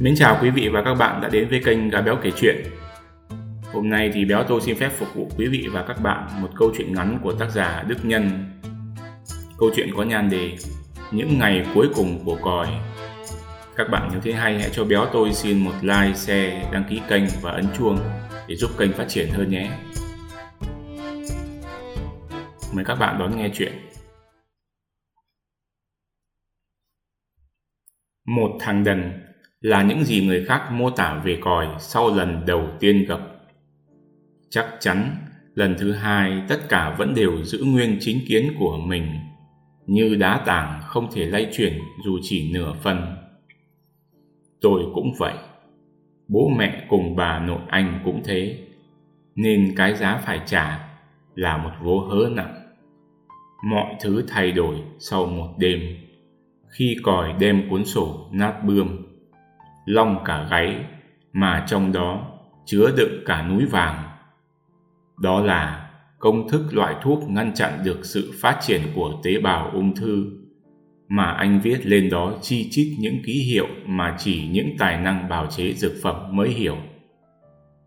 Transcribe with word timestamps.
Mến 0.00 0.14
chào 0.16 0.38
quý 0.42 0.50
vị 0.50 0.68
và 0.68 0.82
các 0.82 0.94
bạn 0.94 1.20
đã 1.20 1.28
đến 1.28 1.48
với 1.48 1.60
kênh 1.64 1.90
Gà 1.90 2.00
Béo 2.00 2.16
Kể 2.22 2.30
Chuyện. 2.36 2.56
Hôm 3.72 3.90
nay 3.90 4.10
thì 4.14 4.24
Béo 4.24 4.44
Tô 4.44 4.60
xin 4.60 4.76
phép 4.76 4.88
phục 4.88 5.14
vụ 5.14 5.28
quý 5.38 5.46
vị 5.46 5.68
và 5.72 5.84
các 5.88 6.02
bạn 6.02 6.42
một 6.42 6.48
câu 6.56 6.72
chuyện 6.76 6.94
ngắn 6.94 7.18
của 7.22 7.32
tác 7.32 7.50
giả 7.50 7.84
Đức 7.88 7.96
Nhân. 8.02 8.30
Câu 9.58 9.70
chuyện 9.76 9.90
có 9.96 10.02
nhan 10.02 10.30
đề 10.30 10.56
Những 11.12 11.38
ngày 11.38 11.66
cuối 11.74 11.88
cùng 11.94 12.24
của 12.24 12.38
còi 12.42 12.66
Các 13.76 13.88
bạn 13.90 14.08
nếu 14.12 14.20
thấy 14.20 14.32
hay 14.32 14.58
hãy 14.58 14.70
cho 14.72 14.84
Béo 14.84 15.06
tôi 15.12 15.32
xin 15.32 15.58
một 15.58 15.74
like, 15.82 16.14
share, 16.14 16.68
đăng 16.72 16.84
ký 16.90 17.00
kênh 17.08 17.24
và 17.42 17.50
ấn 17.50 17.66
chuông 17.78 17.98
để 18.48 18.56
giúp 18.56 18.70
kênh 18.78 18.92
phát 18.92 19.08
triển 19.08 19.28
hơn 19.30 19.50
nhé. 19.50 19.70
Mời 22.72 22.84
các 22.84 22.94
bạn 22.94 23.18
đón 23.18 23.36
nghe 23.36 23.50
chuyện. 23.54 23.72
Một 28.24 28.58
thằng 28.60 28.84
đần 28.84 29.25
là 29.66 29.82
những 29.82 30.04
gì 30.04 30.26
người 30.26 30.44
khác 30.44 30.72
mô 30.72 30.90
tả 30.90 31.22
về 31.24 31.38
còi 31.40 31.66
sau 31.78 32.14
lần 32.14 32.46
đầu 32.46 32.68
tiên 32.80 33.04
gặp. 33.08 33.20
Chắc 34.50 34.66
chắn 34.80 35.16
lần 35.54 35.76
thứ 35.78 35.92
hai 35.92 36.42
tất 36.48 36.68
cả 36.68 36.96
vẫn 36.98 37.14
đều 37.14 37.42
giữ 37.44 37.64
nguyên 37.64 37.96
chính 38.00 38.20
kiến 38.28 38.54
của 38.58 38.76
mình, 38.76 39.06
như 39.86 40.14
đá 40.14 40.42
tảng 40.46 40.80
không 40.82 41.08
thể 41.12 41.24
lay 41.24 41.48
chuyển 41.52 41.78
dù 42.04 42.18
chỉ 42.22 42.52
nửa 42.52 42.74
phần. 42.82 43.16
Tôi 44.60 44.82
cũng 44.94 45.12
vậy. 45.18 45.34
Bố 46.28 46.48
mẹ 46.56 46.86
cùng 46.88 47.16
bà 47.16 47.38
nội 47.38 47.60
anh 47.68 48.00
cũng 48.04 48.22
thế, 48.24 48.58
nên 49.34 49.74
cái 49.76 49.94
giá 49.94 50.22
phải 50.26 50.40
trả 50.46 50.88
là 51.34 51.56
một 51.56 51.72
vố 51.82 51.98
hớ 51.98 52.28
nặng. 52.30 52.54
Mọi 53.64 53.94
thứ 54.00 54.24
thay 54.28 54.52
đổi 54.52 54.76
sau 54.98 55.26
một 55.26 55.54
đêm 55.58 55.80
khi 56.68 56.96
còi 57.02 57.32
đem 57.40 57.70
cuốn 57.70 57.84
sổ 57.84 58.28
nát 58.32 58.64
bươm 58.64 59.06
long 59.86 60.24
cả 60.24 60.46
gáy, 60.50 60.84
mà 61.32 61.64
trong 61.68 61.92
đó 61.92 62.26
chứa 62.66 62.90
đựng 62.96 63.22
cả 63.26 63.42
núi 63.42 63.66
vàng. 63.66 64.02
Đó 65.22 65.40
là 65.40 65.90
công 66.18 66.48
thức 66.48 66.62
loại 66.72 66.94
thuốc 67.02 67.30
ngăn 67.30 67.54
chặn 67.54 67.72
được 67.84 68.04
sự 68.04 68.32
phát 68.40 68.58
triển 68.60 68.80
của 68.94 69.20
tế 69.22 69.40
bào 69.40 69.70
ung 69.72 69.94
thư, 69.94 70.26
mà 71.08 71.24
anh 71.24 71.60
viết 71.60 71.86
lên 71.86 72.10
đó 72.10 72.32
chi 72.42 72.68
chít 72.70 72.96
những 72.98 73.22
ký 73.24 73.32
hiệu 73.32 73.66
mà 73.86 74.16
chỉ 74.18 74.48
những 74.48 74.76
tài 74.78 75.00
năng 75.00 75.28
bào 75.28 75.46
chế 75.46 75.72
dược 75.72 75.92
phẩm 76.02 76.36
mới 76.36 76.48
hiểu. 76.48 76.76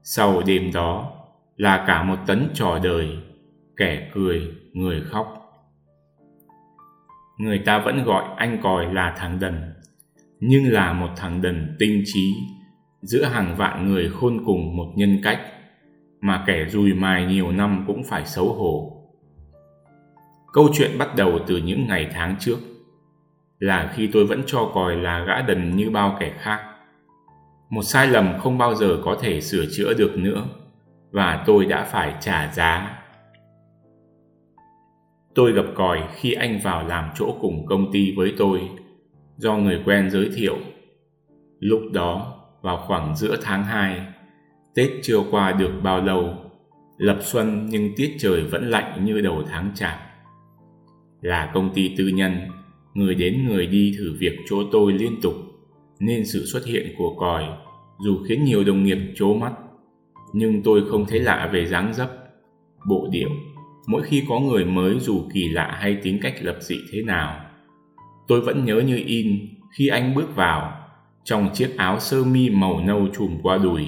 Sau 0.03 0.41
đêm 0.45 0.71
đó 0.73 1.11
là 1.57 1.83
cả 1.87 2.03
một 2.03 2.17
tấn 2.27 2.49
trò 2.53 2.79
đời, 2.83 3.17
kẻ 3.77 4.09
cười, 4.13 4.55
người 4.73 5.01
khóc. 5.01 5.35
Người 7.37 7.59
ta 7.59 7.79
vẫn 7.79 8.03
gọi 8.03 8.23
anh 8.37 8.57
còi 8.63 8.93
là 8.93 9.15
thằng 9.17 9.39
đần 9.39 9.68
nhưng 10.39 10.71
là 10.71 10.93
một 10.93 11.09
thằng 11.15 11.41
đần 11.41 11.75
tinh 11.79 12.03
trí 12.05 12.33
giữa 13.01 13.23
hàng 13.23 13.55
vạn 13.57 13.87
người 13.87 14.09
khôn 14.09 14.43
cùng 14.45 14.77
một 14.77 14.93
nhân 14.95 15.19
cách 15.23 15.39
mà 16.21 16.43
kẻ 16.47 16.65
dùi 16.69 16.93
mài 16.93 17.25
nhiều 17.25 17.51
năm 17.51 17.83
cũng 17.87 18.03
phải 18.03 18.25
xấu 18.25 18.53
hổ. 18.53 18.95
Câu 20.53 20.69
chuyện 20.73 20.91
bắt 20.99 21.15
đầu 21.15 21.39
từ 21.47 21.57
những 21.57 21.87
ngày 21.87 22.07
tháng 22.13 22.35
trước 22.39 22.57
là 23.59 23.93
khi 23.95 24.09
tôi 24.13 24.25
vẫn 24.25 24.41
cho 24.45 24.71
còi 24.73 24.95
là 24.95 25.23
gã 25.23 25.41
đần 25.41 25.75
như 25.75 25.89
bao 25.89 26.17
kẻ 26.19 26.33
khác. 26.37 26.59
Một 27.69 27.83
sai 27.83 28.07
lầm 28.07 28.33
không 28.39 28.57
bao 28.57 28.75
giờ 28.75 28.97
có 29.05 29.17
thể 29.21 29.41
sửa 29.41 29.65
chữa 29.77 29.93
được 29.93 30.17
nữa 30.17 30.45
và 31.11 31.43
tôi 31.45 31.65
đã 31.65 31.83
phải 31.83 32.15
trả 32.19 32.51
giá. 32.53 32.99
Tôi 35.35 35.51
gặp 35.51 35.65
còi 35.75 36.03
khi 36.13 36.33
anh 36.33 36.59
vào 36.63 36.87
làm 36.87 37.09
chỗ 37.15 37.35
cùng 37.41 37.65
công 37.65 37.91
ty 37.91 38.13
với 38.17 38.33
tôi, 38.37 38.69
do 39.39 39.57
người 39.57 39.81
quen 39.85 40.09
giới 40.09 40.29
thiệu. 40.35 40.57
Lúc 41.59 41.81
đó, 41.93 42.35
vào 42.61 42.83
khoảng 42.87 43.15
giữa 43.15 43.37
tháng 43.41 43.63
2, 43.63 44.01
Tết 44.75 44.89
chưa 45.01 45.19
qua 45.31 45.51
được 45.51 45.71
bao 45.83 46.01
lâu, 46.01 46.33
lập 46.97 47.19
xuân 47.21 47.67
nhưng 47.69 47.95
tiết 47.95 48.15
trời 48.19 48.43
vẫn 48.43 48.69
lạnh 48.69 49.05
như 49.05 49.21
đầu 49.21 49.43
tháng 49.49 49.71
chạp. 49.75 49.99
Là 51.21 51.51
công 51.53 51.73
ty 51.73 51.95
tư 51.97 52.07
nhân, 52.07 52.37
người 52.93 53.15
đến 53.15 53.47
người 53.47 53.67
đi 53.67 53.95
thử 53.97 54.15
việc 54.19 54.37
chỗ 54.49 54.57
tôi 54.71 54.93
liên 54.93 55.21
tục, 55.21 55.33
nên 55.99 56.25
sự 56.25 56.45
xuất 56.45 56.65
hiện 56.65 56.93
của 56.97 57.15
còi 57.19 57.43
dù 57.99 58.17
khiến 58.27 58.43
nhiều 58.43 58.63
đồng 58.63 58.83
nghiệp 58.83 58.97
chố 59.15 59.33
mắt, 59.33 59.53
nhưng 60.33 60.63
tôi 60.63 60.81
không 60.89 61.05
thấy 61.05 61.19
lạ 61.19 61.49
về 61.53 61.65
dáng 61.65 61.93
dấp, 61.93 62.09
bộ 62.87 63.07
điệu 63.11 63.29
mỗi 63.89 64.03
khi 64.03 64.23
có 64.29 64.39
người 64.39 64.65
mới 64.65 64.99
dù 64.99 65.21
kỳ 65.33 65.49
lạ 65.49 65.77
hay 65.81 65.97
tính 66.03 66.19
cách 66.21 66.33
lập 66.41 66.57
dị 66.61 66.75
thế 66.91 67.01
nào. 67.01 67.48
Tôi 68.29 68.41
vẫn 68.41 68.65
nhớ 68.65 68.79
như 68.79 69.03
in 69.05 69.49
khi 69.77 69.87
anh 69.87 70.15
bước 70.15 70.35
vào 70.35 70.87
trong 71.23 71.49
chiếc 71.53 71.77
áo 71.77 71.99
sơ 71.99 72.23
mi 72.23 72.49
màu 72.49 72.81
nâu 72.81 73.07
trùm 73.17 73.39
qua 73.43 73.57
đùi, 73.57 73.85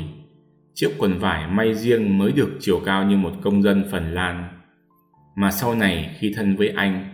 chiếc 0.74 0.90
quần 0.98 1.20
vải 1.20 1.48
may 1.48 1.74
riêng 1.74 2.18
mới 2.18 2.32
được 2.32 2.58
chiều 2.60 2.82
cao 2.86 3.06
như 3.06 3.18
một 3.18 3.34
công 3.42 3.64
dân 3.64 3.84
Phần 3.92 4.14
Lan. 4.14 4.50
Mà 5.36 5.52
sau 5.52 5.76
này 5.76 6.16
khi 6.20 6.34
thân 6.36 6.56
với 6.56 6.70
anh, 6.70 7.14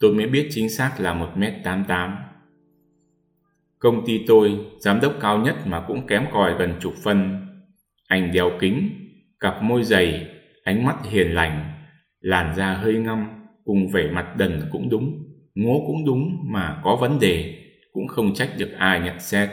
tôi 0.00 0.14
mới 0.14 0.26
biết 0.26 0.48
chính 0.50 0.70
xác 0.70 1.00
là 1.00 1.14
1m88. 1.14 2.16
Công 3.78 4.06
ty 4.06 4.24
tôi, 4.26 4.58
giám 4.78 5.00
đốc 5.00 5.14
cao 5.20 5.38
nhất 5.38 5.56
mà 5.66 5.80
cũng 5.80 6.06
kém 6.06 6.24
còi 6.32 6.54
gần 6.58 6.74
chục 6.80 6.94
phân. 7.04 7.46
Anh 8.08 8.32
đeo 8.32 8.50
kính, 8.60 8.90
cặp 9.40 9.62
môi 9.62 9.84
dày, 9.84 10.26
ánh 10.64 10.84
mắt 10.86 10.96
hiền 11.10 11.34
lành, 11.34 11.72
làn 12.20 12.54
da 12.56 12.74
hơi 12.74 12.94
ngăm 12.94 13.28
cùng 13.64 13.88
vẻ 13.92 14.10
mặt 14.10 14.36
đần 14.36 14.62
cũng 14.72 14.88
đúng 14.88 15.27
ngố 15.58 15.84
cũng 15.86 16.04
đúng 16.06 16.38
mà 16.44 16.80
có 16.84 16.96
vấn 16.96 17.18
đề 17.18 17.54
cũng 17.92 18.08
không 18.08 18.34
trách 18.34 18.50
được 18.58 18.70
ai 18.78 19.00
nhận 19.00 19.20
xét. 19.20 19.48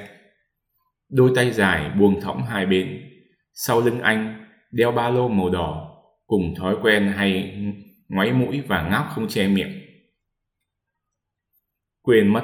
Đôi 1.10 1.32
tay 1.36 1.52
dài 1.52 1.90
buông 2.00 2.22
thõng 2.22 2.44
hai 2.44 2.66
bên. 2.66 3.02
Sau 3.54 3.82
lưng 3.82 4.00
anh 4.00 4.46
đeo 4.72 4.92
ba 4.92 5.10
lô 5.10 5.28
màu 5.28 5.50
đỏ 5.50 5.98
cùng 6.28 6.56
thói 6.56 6.76
quen 6.82 7.14
hay 7.16 7.58
ngoáy 8.10 8.34
mũi 8.34 8.62
và 8.68 8.90
ngáp 8.90 9.06
không 9.10 9.28
che 9.28 9.48
miệng. 9.48 9.82
Quên 12.02 12.28
mất 12.28 12.44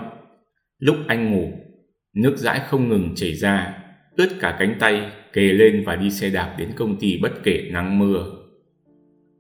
lúc 0.77 0.95
anh 1.07 1.31
ngủ 1.31 1.51
nước 2.15 2.37
dãi 2.37 2.59
không 2.67 2.89
ngừng 2.89 3.15
chảy 3.15 3.33
ra 3.33 3.83
ướt 4.17 4.29
cả 4.39 4.55
cánh 4.59 4.75
tay 4.79 5.11
kề 5.33 5.41
lên 5.41 5.83
và 5.85 5.95
đi 5.95 6.09
xe 6.09 6.29
đạp 6.29 6.55
đến 6.57 6.71
công 6.75 6.99
ty 6.99 7.17
bất 7.21 7.31
kể 7.43 7.69
nắng 7.71 7.99
mưa. 7.99 8.25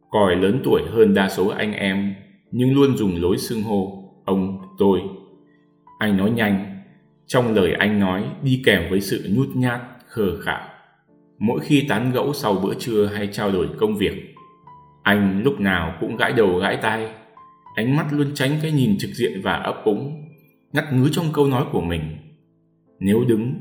Còi 0.09 0.35
lớn 0.35 0.61
tuổi 0.63 0.81
hơn 0.89 1.13
đa 1.13 1.29
số 1.29 1.47
anh 1.47 1.73
em, 1.73 2.15
nhưng 2.51 2.73
luôn 2.73 2.97
dùng 2.97 3.21
lối 3.21 3.37
xưng 3.37 3.61
hô, 3.61 4.00
ông, 4.25 4.61
tôi. 4.77 5.01
Anh 5.99 6.17
nói 6.17 6.31
nhanh, 6.31 6.81
trong 7.27 7.53
lời 7.53 7.73
anh 7.73 7.99
nói 7.99 8.23
đi 8.43 8.61
kèm 8.65 8.89
với 8.89 9.01
sự 9.01 9.29
nhút 9.29 9.47
nhát, 9.55 9.81
khờ 10.07 10.41
khạo. 10.41 10.67
Mỗi 11.39 11.59
khi 11.59 11.85
tán 11.89 12.11
gẫu 12.11 12.33
sau 12.33 12.53
bữa 12.53 12.73
trưa 12.73 13.05
hay 13.05 13.27
trao 13.27 13.51
đổi 13.51 13.67
công 13.77 13.97
việc, 13.97 14.35
anh 15.03 15.41
lúc 15.43 15.59
nào 15.59 15.93
cũng 15.99 16.15
gãi 16.15 16.33
đầu 16.33 16.57
gãi 16.57 16.77
tai, 16.81 17.07
ánh 17.75 17.95
mắt 17.95 18.05
luôn 18.11 18.27
tránh 18.33 18.51
cái 18.61 18.71
nhìn 18.71 18.97
trực 18.99 19.11
diện 19.11 19.41
và 19.43 19.53
ấp 19.53 19.81
úng, 19.83 20.25
ngắt 20.73 20.93
ngứ 20.93 21.09
trong 21.11 21.25
câu 21.33 21.47
nói 21.47 21.65
của 21.71 21.81
mình. 21.81 22.01
Nếu 22.99 23.25
đứng, 23.27 23.53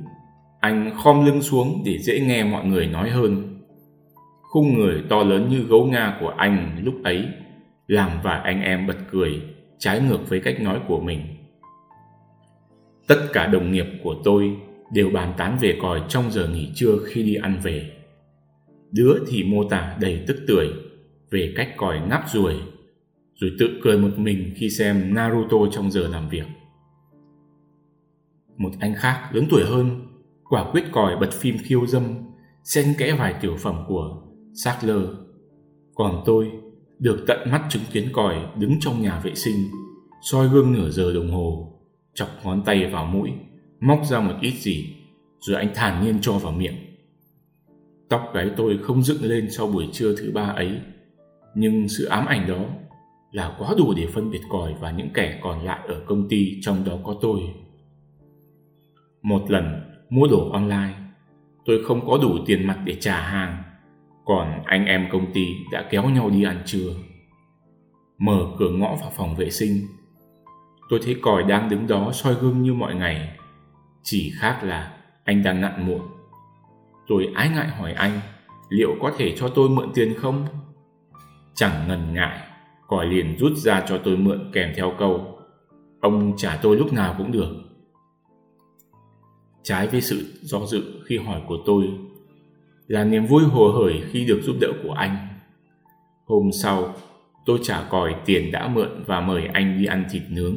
anh 0.61 0.91
khom 0.97 1.27
lưng 1.27 1.43
xuống 1.43 1.83
để 1.87 1.99
dễ 1.99 2.21
nghe 2.21 2.45
mọi 2.45 2.65
người 2.65 2.87
nói 2.87 3.11
hơn 3.11 3.51
khung 4.51 4.75
người 4.75 5.03
to 5.09 5.23
lớn 5.23 5.49
như 5.51 5.63
gấu 5.63 5.85
Nga 5.85 6.17
của 6.21 6.29
anh 6.29 6.81
lúc 6.83 6.95
ấy 7.05 7.29
làm 7.87 8.11
vài 8.23 8.41
anh 8.41 8.63
em 8.63 8.87
bật 8.87 8.97
cười 9.11 9.43
trái 9.81 10.01
ngược 10.01 10.29
với 10.29 10.41
cách 10.41 10.61
nói 10.61 10.81
của 10.89 11.01
mình. 11.01 11.21
Tất 13.07 13.27
cả 13.33 13.47
đồng 13.47 13.73
nghiệp 13.73 13.87
của 14.03 14.15
tôi 14.25 14.57
đều 14.93 15.11
bàn 15.11 15.35
tán 15.37 15.59
về 15.61 15.79
còi 15.83 16.03
trong 16.09 16.31
giờ 16.31 16.49
nghỉ 16.49 16.73
trưa 16.75 16.97
khi 17.07 17.23
đi 17.23 17.35
ăn 17.35 17.61
về. 17.63 17.93
Đứa 18.93 19.15
thì 19.29 19.45
mô 19.45 19.65
tả 19.69 19.97
đầy 20.01 20.25
tức 20.27 20.37
tưởi 20.47 20.69
về 21.31 21.53
cách 21.57 21.75
còi 21.77 22.01
ngáp 22.01 22.25
ruồi, 22.29 22.55
rồi 23.35 23.51
tự 23.59 23.69
cười 23.83 23.99
một 23.99 24.19
mình 24.19 24.55
khi 24.57 24.71
xem 24.71 25.15
Naruto 25.15 25.57
trong 25.71 25.91
giờ 25.91 26.09
làm 26.09 26.29
việc. 26.29 26.47
Một 28.57 28.71
anh 28.81 28.95
khác 28.95 29.31
lớn 29.33 29.47
tuổi 29.51 29.65
hơn, 29.65 30.07
quả 30.49 30.71
quyết 30.73 30.85
còi 30.93 31.17
bật 31.17 31.33
phim 31.33 31.57
khiêu 31.59 31.87
dâm, 31.87 32.03
xen 32.65 32.95
kẽ 32.99 33.17
vài 33.19 33.35
tiểu 33.41 33.57
phẩm 33.57 33.85
của 33.89 34.23
Sackler. 34.65 35.03
Còn 35.95 36.23
tôi 36.27 36.51
được 37.01 37.25
tận 37.27 37.51
mắt 37.51 37.67
chứng 37.69 37.83
kiến 37.93 38.09
còi 38.13 38.37
đứng 38.59 38.81
trong 38.81 39.03
nhà 39.03 39.21
vệ 39.25 39.35
sinh, 39.35 39.69
soi 40.23 40.49
gương 40.49 40.73
nửa 40.73 40.91
giờ 40.91 41.13
đồng 41.15 41.31
hồ, 41.31 41.73
chọc 42.15 42.29
ngón 42.45 42.63
tay 42.65 42.87
vào 42.87 43.07
mũi, 43.07 43.31
móc 43.81 44.01
ra 44.05 44.21
một 44.21 44.35
ít 44.41 44.51
gì, 44.51 44.95
rồi 45.41 45.57
anh 45.57 45.71
thản 45.75 46.05
nhiên 46.05 46.19
cho 46.23 46.33
vào 46.33 46.53
miệng. 46.53 46.77
Tóc 48.09 48.31
gáy 48.35 48.51
tôi 48.57 48.79
không 48.83 49.03
dựng 49.03 49.23
lên 49.23 49.51
sau 49.51 49.67
buổi 49.67 49.89
trưa 49.93 50.17
thứ 50.17 50.31
ba 50.35 50.43
ấy, 50.43 50.81
nhưng 51.55 51.89
sự 51.89 52.05
ám 52.05 52.27
ảnh 52.27 52.49
đó 52.49 52.65
là 53.33 53.57
quá 53.59 53.75
đủ 53.79 53.95
để 53.97 54.07
phân 54.07 54.31
biệt 54.31 54.41
còi 54.51 54.75
và 54.81 54.91
những 54.91 55.11
kẻ 55.15 55.41
còn 55.43 55.65
lại 55.65 55.81
ở 55.89 56.03
công 56.07 56.29
ty 56.29 56.61
trong 56.63 56.85
đó 56.85 56.99
có 57.05 57.17
tôi. 57.21 57.41
Một 59.23 59.51
lần 59.51 59.65
mua 60.11 60.27
đồ 60.27 60.51
online, 60.51 60.95
tôi 61.65 61.85
không 61.85 62.07
có 62.07 62.19
đủ 62.23 62.39
tiền 62.47 62.67
mặt 62.67 62.79
để 62.85 62.97
trả 63.01 63.21
hàng 63.21 63.63
còn 64.31 64.63
anh 64.65 64.87
em 64.87 65.09
công 65.13 65.33
ty 65.33 65.57
đã 65.71 65.89
kéo 65.91 66.11
nhau 66.11 66.31
đi 66.31 66.43
ăn 66.43 66.63
trưa. 66.67 66.91
Mở 68.19 68.47
cửa 68.59 68.71
ngõ 68.71 68.97
vào 69.01 69.11
phòng 69.17 69.37
vệ 69.37 69.51
sinh, 69.51 69.87
tôi 70.89 71.01
thấy 71.05 71.17
còi 71.23 71.43
đang 71.43 71.69
đứng 71.69 71.87
đó 71.87 72.13
soi 72.13 72.35
gương 72.35 72.63
như 72.63 72.75
mọi 72.75 72.95
ngày. 72.95 73.39
Chỉ 74.03 74.33
khác 74.39 74.61
là 74.65 74.97
anh 75.25 75.43
đang 75.43 75.61
nặn 75.61 75.87
muộn. 75.87 76.01
Tôi 77.09 77.29
ái 77.35 77.49
ngại 77.49 77.69
hỏi 77.69 77.93
anh, 77.93 78.21
liệu 78.69 78.91
có 79.01 79.13
thể 79.19 79.35
cho 79.37 79.49
tôi 79.49 79.69
mượn 79.69 79.93
tiền 79.95 80.15
không? 80.19 80.47
Chẳng 81.55 81.89
ngần 81.89 82.15
ngại, 82.15 82.39
còi 82.87 83.07
liền 83.07 83.37
rút 83.39 83.53
ra 83.57 83.85
cho 83.89 83.99
tôi 83.99 84.17
mượn 84.17 84.51
kèm 84.53 84.73
theo 84.77 84.93
câu, 84.99 85.39
ông 86.01 86.37
trả 86.37 86.59
tôi 86.63 86.77
lúc 86.77 86.93
nào 86.93 87.15
cũng 87.19 87.33
được. 87.33 87.55
Trái 89.63 89.87
với 89.87 90.01
sự 90.01 90.41
do 90.43 90.67
dự 90.67 91.03
khi 91.07 91.19
hỏi 91.19 91.43
của 91.47 91.59
tôi, 91.67 91.91
là 92.91 93.05
niềm 93.05 93.27
vui 93.27 93.45
hồ 93.45 93.69
hởi 93.69 94.03
khi 94.11 94.25
được 94.25 94.41
giúp 94.43 94.57
đỡ 94.61 94.73
của 94.83 94.93
anh. 94.93 95.29
Hôm 96.25 96.51
sau, 96.63 96.95
tôi 97.47 97.59
trả 97.63 97.83
còi 97.91 98.15
tiền 98.27 98.53
đã 98.53 98.69
mượn 98.69 99.05
và 99.07 99.21
mời 99.21 99.47
anh 99.47 99.79
đi 99.79 99.87
ăn 99.87 100.05
thịt 100.11 100.23
nướng. 100.29 100.57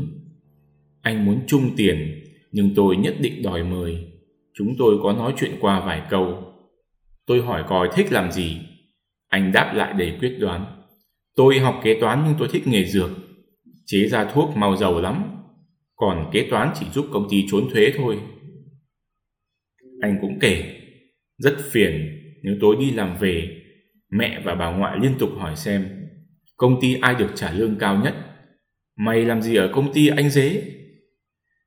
Anh 1.02 1.26
muốn 1.26 1.40
chung 1.48 1.76
tiền, 1.78 2.24
nhưng 2.52 2.76
tôi 2.76 2.98
nhất 2.98 3.16
định 3.20 3.42
đòi 3.44 3.64
mời. 3.64 4.08
Chúng 4.54 4.76
tôi 4.78 4.98
có 5.04 5.14
nói 5.14 5.34
chuyện 5.38 5.52
qua 5.60 5.80
vài 5.86 6.02
câu. 6.10 6.54
Tôi 7.26 7.42
hỏi 7.42 7.64
còi 7.68 7.90
thích 7.96 8.12
làm 8.12 8.32
gì? 8.32 8.58
Anh 9.28 9.52
đáp 9.52 9.74
lại 9.76 9.94
đầy 9.94 10.18
quyết 10.20 10.38
đoán. 10.40 10.66
Tôi 11.36 11.60
học 11.60 11.82
kế 11.84 12.00
toán 12.00 12.24
nhưng 12.26 12.36
tôi 12.40 12.48
thích 12.52 12.68
nghề 12.68 12.86
dược. 12.86 13.10
Chế 13.86 14.08
ra 14.08 14.26
thuốc 14.26 14.58
mau 14.58 14.78
giàu 14.78 15.02
lắm. 15.02 15.24
Còn 15.96 16.30
kế 16.32 16.48
toán 16.50 16.72
chỉ 16.80 16.86
giúp 16.94 17.06
công 17.12 17.28
ty 17.30 17.46
trốn 17.50 17.70
thuế 17.74 17.92
thôi. 17.98 18.20
Anh 20.02 20.18
cũng 20.22 20.40
kể, 20.40 20.80
rất 21.38 21.58
phiền 21.72 22.23
nếu 22.44 22.56
tối 22.62 22.76
đi 22.80 22.92
làm 22.92 23.18
về, 23.20 23.62
mẹ 24.10 24.42
và 24.46 24.56
bà 24.56 24.72
ngoại 24.72 24.98
liên 25.02 25.16
tục 25.20 25.30
hỏi 25.38 25.56
xem 25.56 26.04
công 26.58 26.82
ty 26.82 26.96
ai 27.02 27.16
được 27.16 27.30
trả 27.36 27.52
lương 27.52 27.78
cao 27.80 28.02
nhất. 28.04 28.16
Mày 28.96 29.26
làm 29.26 29.42
gì 29.42 29.56
ở 29.56 29.72
công 29.74 29.94
ty 29.94 30.08
anh 30.08 30.30
Dế? 30.30 30.64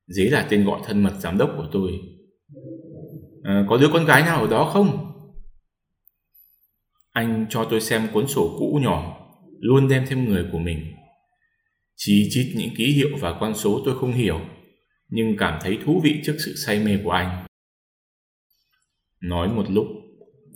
Dế 0.07 0.25
là 0.25 0.47
tên 0.51 0.65
gọi 0.65 0.81
thân 0.85 1.03
mật 1.03 1.15
giám 1.19 1.39
đốc 1.39 1.51
của 1.57 1.69
tôi. 1.73 1.93
À, 3.43 3.65
có 3.69 3.77
đứa 3.77 3.89
con 3.93 4.05
gái 4.05 4.23
nào 4.23 4.41
ở 4.41 4.51
đó 4.51 4.71
không? 4.73 5.13
Anh 7.13 7.47
cho 7.51 7.67
tôi 7.71 7.81
xem 7.81 8.09
cuốn 8.13 8.29
sổ 8.29 8.57
cũ 8.59 8.81
nhỏ, 8.83 9.29
luôn 9.61 9.89
đem 9.89 10.05
thêm 10.09 10.25
người 10.25 10.47
của 10.53 10.59
mình. 10.59 10.93
Chỉ 11.97 12.29
chít 12.31 12.47
những 12.57 12.75
ký 12.77 12.93
hiệu 12.93 13.09
và 13.21 13.39
con 13.41 13.55
số 13.55 13.83
tôi 13.85 13.99
không 13.99 14.13
hiểu, 14.13 14.41
nhưng 15.09 15.37
cảm 15.37 15.59
thấy 15.63 15.79
thú 15.85 16.01
vị 16.05 16.21
trước 16.25 16.37
sự 16.39 16.55
say 16.67 16.85
mê 16.85 16.99
của 17.05 17.11
anh. 17.11 17.47
Nói 19.21 19.49
một 19.49 19.71
lúc, 19.71 19.87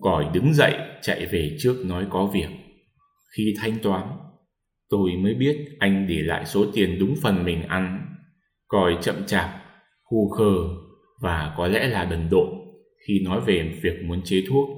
còi 0.01 0.27
đứng 0.35 0.55
dậy 0.55 0.75
chạy 1.03 1.27
về 1.27 1.57
trước 1.61 1.83
nói 1.85 2.07
có 2.11 2.31
việc. 2.35 2.49
Khi 3.37 3.55
thanh 3.59 3.79
toán, 3.83 4.09
tôi 4.89 5.11
mới 5.17 5.35
biết 5.35 5.57
anh 5.79 6.07
để 6.09 6.23
lại 6.23 6.47
số 6.47 6.67
tiền 6.75 6.99
đúng 7.01 7.15
phần 7.23 7.45
mình 7.45 7.63
ăn. 7.63 8.07
Còi 8.69 8.97
chậm 9.03 9.27
chạp, 9.27 9.51
khu 10.03 10.29
khờ 10.29 10.55
và 11.21 11.55
có 11.57 11.67
lẽ 11.67 11.89
là 11.89 12.05
đần 12.05 12.29
độn 12.31 12.49
khi 13.07 13.21
nói 13.25 13.41
về 13.41 13.79
việc 13.83 14.03
muốn 14.05 14.23
chế 14.25 14.43
thuốc. 14.49 14.69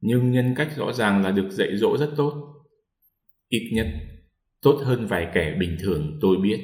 Nhưng 0.00 0.30
nhân 0.30 0.54
cách 0.56 0.76
rõ 0.76 0.92
ràng 0.92 1.22
là 1.22 1.30
được 1.30 1.50
dạy 1.50 1.76
dỗ 1.76 1.96
rất 1.96 2.10
tốt. 2.16 2.32
Ít 3.48 3.70
nhất, 3.72 3.86
tốt 4.62 4.80
hơn 4.84 5.06
vài 5.06 5.28
kẻ 5.34 5.56
bình 5.60 5.76
thường 5.80 6.18
tôi 6.20 6.36
biết. 6.36 6.60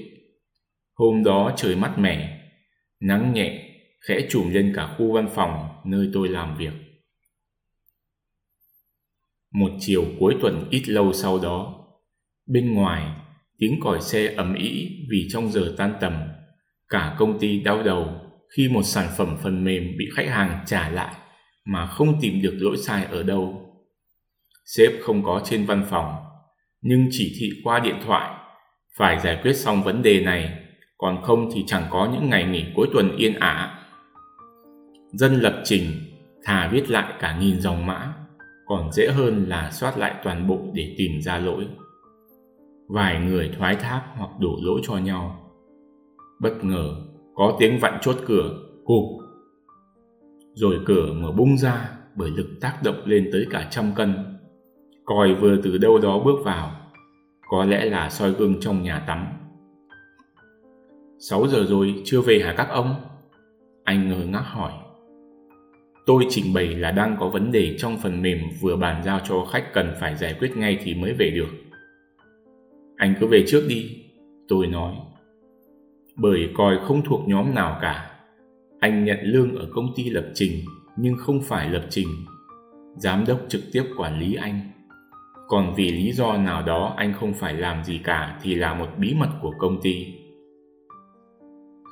Hôm 0.94 1.24
đó 1.24 1.52
trời 1.56 1.76
mát 1.76 1.98
mẻ, 1.98 2.40
nắng 3.00 3.32
nhẹ, 3.32 3.70
khẽ 4.08 4.26
trùm 4.30 4.50
lên 4.50 4.72
cả 4.76 4.94
khu 4.98 5.12
văn 5.12 5.28
phòng 5.34 5.68
nơi 5.84 6.10
tôi 6.12 6.28
làm 6.28 6.56
việc. 6.56 6.72
Một 9.56 9.70
chiều 9.78 10.04
cuối 10.20 10.36
tuần 10.40 10.68
ít 10.70 10.88
lâu 10.88 11.12
sau 11.12 11.38
đó, 11.38 11.74
bên 12.46 12.74
ngoài 12.74 13.12
tiếng 13.58 13.80
còi 13.80 14.00
xe 14.00 14.34
ầm 14.36 14.54
ĩ 14.54 14.88
vì 15.10 15.28
trong 15.30 15.52
giờ 15.52 15.74
tan 15.76 15.94
tầm, 16.00 16.12
cả 16.88 17.16
công 17.18 17.38
ty 17.38 17.60
đau 17.60 17.82
đầu 17.82 18.20
khi 18.56 18.68
một 18.68 18.82
sản 18.82 19.08
phẩm 19.16 19.36
phần 19.42 19.64
mềm 19.64 19.82
bị 19.98 20.04
khách 20.16 20.28
hàng 20.28 20.64
trả 20.66 20.88
lại 20.88 21.14
mà 21.64 21.86
không 21.86 22.20
tìm 22.20 22.42
được 22.42 22.54
lỗi 22.60 22.76
sai 22.76 23.04
ở 23.04 23.22
đâu. 23.22 23.72
Sếp 24.64 24.92
không 25.02 25.24
có 25.24 25.42
trên 25.44 25.66
văn 25.66 25.84
phòng, 25.90 26.14
nhưng 26.82 27.08
chỉ 27.10 27.36
thị 27.40 27.50
qua 27.64 27.78
điện 27.78 27.96
thoại 28.06 28.30
phải 28.98 29.20
giải 29.20 29.38
quyết 29.42 29.52
xong 29.52 29.82
vấn 29.82 30.02
đề 30.02 30.20
này, 30.20 30.58
còn 30.98 31.22
không 31.22 31.50
thì 31.54 31.64
chẳng 31.66 31.84
có 31.90 32.10
những 32.12 32.30
ngày 32.30 32.44
nghỉ 32.44 32.64
cuối 32.74 32.88
tuần 32.92 33.16
yên 33.16 33.34
ả. 33.34 33.84
Dân 35.12 35.34
lập 35.40 35.62
trình 35.64 35.86
thà 36.44 36.68
viết 36.72 36.90
lại 36.90 37.12
cả 37.20 37.38
nghìn 37.40 37.60
dòng 37.60 37.86
mã 37.86 38.25
còn 38.66 38.92
dễ 38.92 39.08
hơn 39.08 39.44
là 39.48 39.70
soát 39.70 39.98
lại 39.98 40.14
toàn 40.24 40.48
bộ 40.48 40.58
để 40.72 40.94
tìm 40.98 41.22
ra 41.22 41.38
lỗi. 41.38 41.68
Vài 42.88 43.20
người 43.20 43.50
thoái 43.58 43.76
thác 43.76 44.02
hoặc 44.16 44.30
đổ 44.40 44.56
lỗi 44.62 44.80
cho 44.84 44.96
nhau. 44.96 45.52
Bất 46.40 46.64
ngờ, 46.64 46.96
có 47.34 47.56
tiếng 47.58 47.78
vặn 47.80 47.98
chốt 48.02 48.16
cửa, 48.26 48.50
cụp. 48.84 49.04
Rồi 50.54 50.80
cửa 50.86 51.12
mở 51.12 51.32
bung 51.32 51.58
ra 51.58 51.90
bởi 52.14 52.30
lực 52.30 52.48
tác 52.60 52.82
động 52.82 53.00
lên 53.04 53.28
tới 53.32 53.46
cả 53.50 53.68
trăm 53.70 53.92
cân. 53.96 54.14
Còi 55.04 55.34
vừa 55.34 55.56
từ 55.62 55.78
đâu 55.78 55.98
đó 55.98 56.18
bước 56.24 56.36
vào, 56.44 56.70
có 57.48 57.64
lẽ 57.64 57.84
là 57.84 58.10
soi 58.10 58.32
gương 58.32 58.60
trong 58.60 58.82
nhà 58.82 59.04
tắm. 59.06 59.26
Sáu 61.18 61.46
giờ 61.46 61.64
rồi, 61.68 62.02
chưa 62.04 62.20
về 62.20 62.40
hả 62.44 62.54
các 62.56 62.68
ông? 62.70 62.94
Anh 63.84 64.08
ngơ 64.08 64.24
ngác 64.26 64.44
hỏi. 64.44 64.72
Tôi 66.06 66.26
trình 66.28 66.54
bày 66.54 66.66
là 66.66 66.90
đang 66.90 67.16
có 67.20 67.28
vấn 67.28 67.52
đề 67.52 67.76
trong 67.78 67.96
phần 68.02 68.22
mềm 68.22 68.38
vừa 68.60 68.76
bàn 68.76 69.02
giao 69.04 69.20
cho 69.28 69.44
khách 69.44 69.72
cần 69.72 69.94
phải 70.00 70.16
giải 70.16 70.34
quyết 70.38 70.56
ngay 70.56 70.78
thì 70.84 70.94
mới 70.94 71.12
về 71.12 71.30
được. 71.30 71.48
Anh 72.96 73.14
cứ 73.20 73.26
về 73.26 73.44
trước 73.46 73.66
đi, 73.68 74.04
tôi 74.48 74.66
nói. 74.66 74.94
Bởi 76.16 76.50
coi 76.54 76.78
không 76.82 77.02
thuộc 77.04 77.28
nhóm 77.28 77.54
nào 77.54 77.78
cả. 77.80 78.10
Anh 78.80 79.04
nhận 79.04 79.18
lương 79.22 79.54
ở 79.54 79.68
công 79.74 79.92
ty 79.96 80.10
lập 80.10 80.26
trình 80.34 80.52
nhưng 80.96 81.16
không 81.16 81.40
phải 81.42 81.70
lập 81.70 81.86
trình. 81.90 82.08
Giám 82.96 83.24
đốc 83.26 83.40
trực 83.48 83.62
tiếp 83.72 83.82
quản 83.96 84.20
lý 84.20 84.34
anh. 84.34 84.60
Còn 85.48 85.74
vì 85.74 85.92
lý 85.92 86.12
do 86.12 86.36
nào 86.36 86.62
đó 86.62 86.94
anh 86.96 87.12
không 87.12 87.34
phải 87.34 87.54
làm 87.54 87.84
gì 87.84 88.00
cả 88.04 88.38
thì 88.42 88.54
là 88.54 88.74
một 88.74 88.88
bí 88.98 89.14
mật 89.14 89.30
của 89.42 89.52
công 89.58 89.82
ty. 89.82 90.06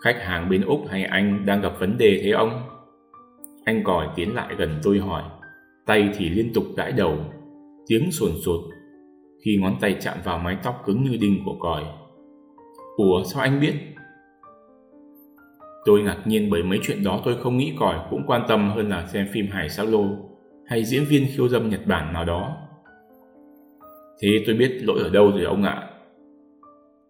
Khách 0.02 0.16
hàng 0.22 0.48
bên 0.48 0.62
Úc 0.62 0.88
hay 0.90 1.04
anh 1.04 1.46
đang 1.46 1.60
gặp 1.60 1.72
vấn 1.78 1.98
đề 1.98 2.20
thế 2.24 2.30
ông? 2.30 2.73
Anh 3.64 3.84
còi 3.84 4.08
tiến 4.14 4.34
lại 4.34 4.54
gần 4.58 4.80
tôi 4.82 4.98
hỏi 4.98 5.22
Tay 5.86 6.10
thì 6.16 6.28
liên 6.28 6.52
tục 6.54 6.64
gãi 6.76 6.92
đầu, 6.92 7.16
Tiếng 7.86 8.12
sồn 8.12 8.30
sột 8.44 8.60
Khi 9.44 9.58
ngón 9.60 9.76
tay 9.80 9.96
chạm 10.00 10.18
vào 10.24 10.38
mái 10.38 10.56
tóc 10.62 10.82
cứng 10.86 11.04
như 11.04 11.16
đinh 11.20 11.42
của 11.44 11.56
còi 11.60 11.82
Ủa, 12.96 13.24
sao 13.24 13.42
anh 13.42 13.60
biết 13.60 13.74
Tôi 15.84 16.02
ngạc 16.02 16.18
nhiên 16.24 16.50
bởi 16.50 16.62
mấy 16.62 16.78
chuyện 16.82 17.04
đó 17.04 17.20
tôi 17.24 17.36
không 17.42 17.56
nghĩ 17.56 17.72
còi 17.78 17.98
cũng 18.10 18.22
quan 18.26 18.42
tâm 18.48 18.70
hơn 18.70 18.88
là 18.88 19.06
xem 19.06 19.26
phim 19.32 19.46
Hải 19.50 19.68
Sao 19.68 19.86
Lô 19.86 20.04
hay 20.66 20.84
diễn 20.84 21.04
viên 21.04 21.26
khiêu 21.36 21.48
dâm 21.48 21.68
Nhật 21.68 21.86
Bản 21.86 22.12
nào 22.12 22.24
đó. 22.24 22.56
Thế 24.20 24.28
tôi 24.46 24.54
biết 24.56 24.80
lỗi 24.82 25.00
ở 25.02 25.10
đâu 25.10 25.30
rồi 25.30 25.44
ông 25.44 25.62
ạ. 25.62 25.90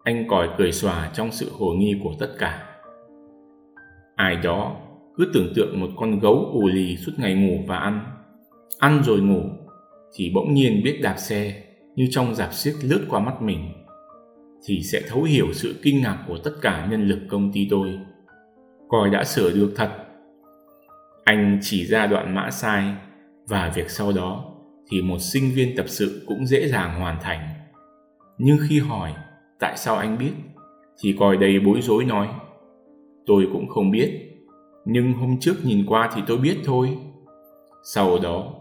Anh 0.03 0.27
còi 0.27 0.49
cười 0.57 0.71
xòa 0.71 1.11
trong 1.13 1.31
sự 1.31 1.49
hồ 1.59 1.73
nghi 1.73 1.99
của 2.03 2.13
tất 2.19 2.29
cả. 2.39 2.77
Ai 4.15 4.35
đó 4.35 4.75
cứ 5.17 5.31
tưởng 5.33 5.53
tượng 5.55 5.79
một 5.79 5.89
con 5.97 6.19
gấu 6.19 6.49
ù 6.53 6.67
lì 6.67 6.97
suốt 6.97 7.11
ngày 7.17 7.33
ngủ 7.35 7.63
và 7.67 7.77
ăn. 7.77 8.05
Ăn 8.79 9.01
rồi 9.03 9.19
ngủ, 9.19 9.41
thì 10.15 10.31
bỗng 10.35 10.53
nhiên 10.53 10.81
biết 10.83 10.99
đạp 11.01 11.15
xe, 11.17 11.63
như 11.95 12.07
trong 12.11 12.35
dạp 12.35 12.53
xiếc 12.53 12.73
lướt 12.83 13.05
qua 13.09 13.19
mắt 13.19 13.41
mình, 13.41 13.69
thì 14.65 14.81
sẽ 14.83 15.01
thấu 15.07 15.23
hiểu 15.23 15.53
sự 15.53 15.75
kinh 15.83 16.01
ngạc 16.01 16.25
của 16.27 16.37
tất 16.37 16.51
cả 16.61 16.87
nhân 16.91 17.07
lực 17.07 17.19
công 17.29 17.51
ty 17.51 17.67
tôi. 17.69 17.99
Coi 18.89 19.09
đã 19.09 19.23
sửa 19.23 19.51
được 19.51 19.73
thật. 19.75 19.89
Anh 21.23 21.59
chỉ 21.61 21.85
ra 21.85 22.07
đoạn 22.07 22.35
mã 22.35 22.51
sai, 22.51 22.93
và 23.47 23.71
việc 23.75 23.89
sau 23.89 24.11
đó 24.11 24.45
thì 24.91 25.01
một 25.01 25.19
sinh 25.19 25.51
viên 25.55 25.75
tập 25.75 25.85
sự 25.87 26.23
cũng 26.27 26.45
dễ 26.45 26.67
dàng 26.67 26.99
hoàn 26.99 27.17
thành. 27.21 27.49
Nhưng 28.37 28.57
khi 28.69 28.79
hỏi, 28.79 29.13
tại 29.59 29.77
sao 29.77 29.95
anh 29.95 30.17
biết? 30.17 30.31
thì 31.01 31.15
coi 31.19 31.37
đầy 31.37 31.59
bối 31.59 31.81
rối 31.81 32.05
nói, 32.05 32.27
tôi 33.25 33.47
cũng 33.53 33.67
không 33.67 33.91
biết 33.91 34.24
nhưng 34.85 35.13
hôm 35.13 35.39
trước 35.39 35.55
nhìn 35.63 35.85
qua 35.87 36.09
thì 36.15 36.21
tôi 36.27 36.37
biết 36.37 36.57
thôi. 36.63 36.97
Sau 37.93 38.19
đó, 38.23 38.53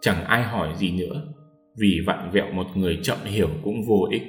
chẳng 0.00 0.24
ai 0.24 0.42
hỏi 0.42 0.74
gì 0.76 0.92
nữa, 0.92 1.34
vì 1.78 2.00
vặn 2.06 2.30
vẹo 2.32 2.52
một 2.52 2.66
người 2.74 2.98
chậm 3.02 3.18
hiểu 3.24 3.48
cũng 3.64 3.82
vô 3.88 4.08
ích. 4.10 4.22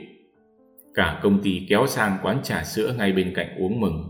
Cả 0.94 1.20
công 1.24 1.42
ty 1.44 1.62
kéo 1.70 1.88
sang 1.88 2.18
quán 2.24 2.40
trà 2.44 2.64
sữa 2.64 2.96
ngay 2.98 3.12
bên 3.12 3.34
cạnh 3.36 3.56
uống 3.60 3.80
mừng. 3.80 4.04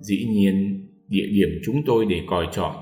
Dĩ 0.00 0.26
nhiên, 0.30 0.86
địa 1.08 1.26
điểm 1.32 1.48
chúng 1.64 1.82
tôi 1.86 2.04
để 2.04 2.22
còi 2.26 2.48
chọn. 2.52 2.76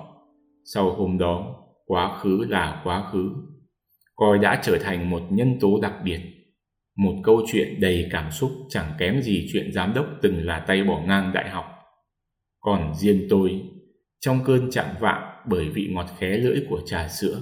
Sau 0.65 0.91
hôm 0.91 1.19
đó, 1.19 1.57
quá 1.87 2.19
khứ 2.21 2.45
là 2.49 2.81
quá 2.85 3.11
khứ. 3.13 3.31
coi 4.17 4.39
đã 4.39 4.61
trở 4.65 4.79
thành 4.79 5.11
một 5.11 5.23
nhân 5.31 5.59
tố 5.61 5.81
đặc 5.83 5.95
biệt. 6.05 6.21
Một 6.97 7.15
câu 7.25 7.43
chuyện 7.53 7.81
đầy 7.81 8.09
cảm 8.11 8.31
xúc 8.31 8.51
chẳng 8.69 8.93
kém 8.99 9.23
gì 9.23 9.49
chuyện 9.53 9.73
giám 9.73 9.95
đốc 9.95 10.07
từng 10.23 10.47
là 10.47 10.59
tay 10.59 10.85
bỏ 10.85 11.03
ngang 11.07 11.31
đại 11.35 11.49
học 11.49 11.78
còn 12.61 12.95
riêng 12.95 13.27
tôi, 13.31 13.63
trong 14.21 14.45
cơn 14.45 14.71
chạm 14.71 14.87
vạng 15.01 15.45
bởi 15.47 15.69
vị 15.69 15.89
ngọt 15.91 16.07
khé 16.19 16.29
lưỡi 16.29 16.63
của 16.71 16.81
trà 16.87 17.09
sữa, 17.09 17.41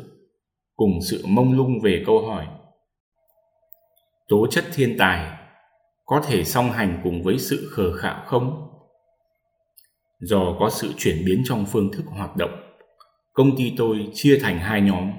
cùng 0.76 0.98
sự 1.10 1.24
mông 1.26 1.52
lung 1.52 1.80
về 1.80 2.02
câu 2.06 2.26
hỏi. 2.26 2.46
Tố 4.28 4.46
chất 4.50 4.64
thiên 4.74 4.96
tài 4.98 5.38
có 6.04 6.22
thể 6.26 6.44
song 6.44 6.70
hành 6.70 7.00
cùng 7.04 7.22
với 7.22 7.38
sự 7.38 7.68
khờ 7.70 7.92
khạo 7.92 8.22
không? 8.26 8.68
Do 10.20 10.56
có 10.60 10.70
sự 10.70 10.92
chuyển 10.96 11.24
biến 11.26 11.42
trong 11.44 11.66
phương 11.66 11.92
thức 11.92 12.02
hoạt 12.06 12.36
động, 12.36 12.74
công 13.32 13.56
ty 13.56 13.74
tôi 13.76 14.08
chia 14.14 14.38
thành 14.42 14.58
hai 14.58 14.80
nhóm. 14.80 15.12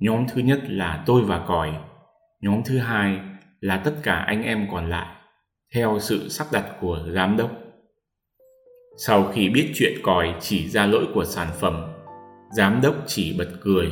Nhóm 0.00 0.26
thứ 0.28 0.40
nhất 0.40 0.60
là 0.64 1.04
tôi 1.06 1.22
và 1.22 1.44
còi, 1.48 1.72
nhóm 2.40 2.62
thứ 2.64 2.78
hai 2.78 3.18
là 3.60 3.76
tất 3.76 3.94
cả 4.02 4.14
anh 4.14 4.42
em 4.42 4.68
còn 4.72 4.90
lại, 4.90 5.16
theo 5.74 5.98
sự 6.00 6.28
sắp 6.28 6.46
đặt 6.52 6.76
của 6.80 7.06
giám 7.14 7.36
đốc. 7.36 7.50
Sau 8.96 9.24
khi 9.32 9.48
biết 9.48 9.70
chuyện 9.74 9.92
còi 10.02 10.34
chỉ 10.40 10.68
ra 10.68 10.86
lỗi 10.86 11.06
của 11.14 11.24
sản 11.24 11.48
phẩm, 11.60 11.82
giám 12.56 12.80
đốc 12.82 12.94
chỉ 13.06 13.34
bật 13.38 13.48
cười 13.60 13.88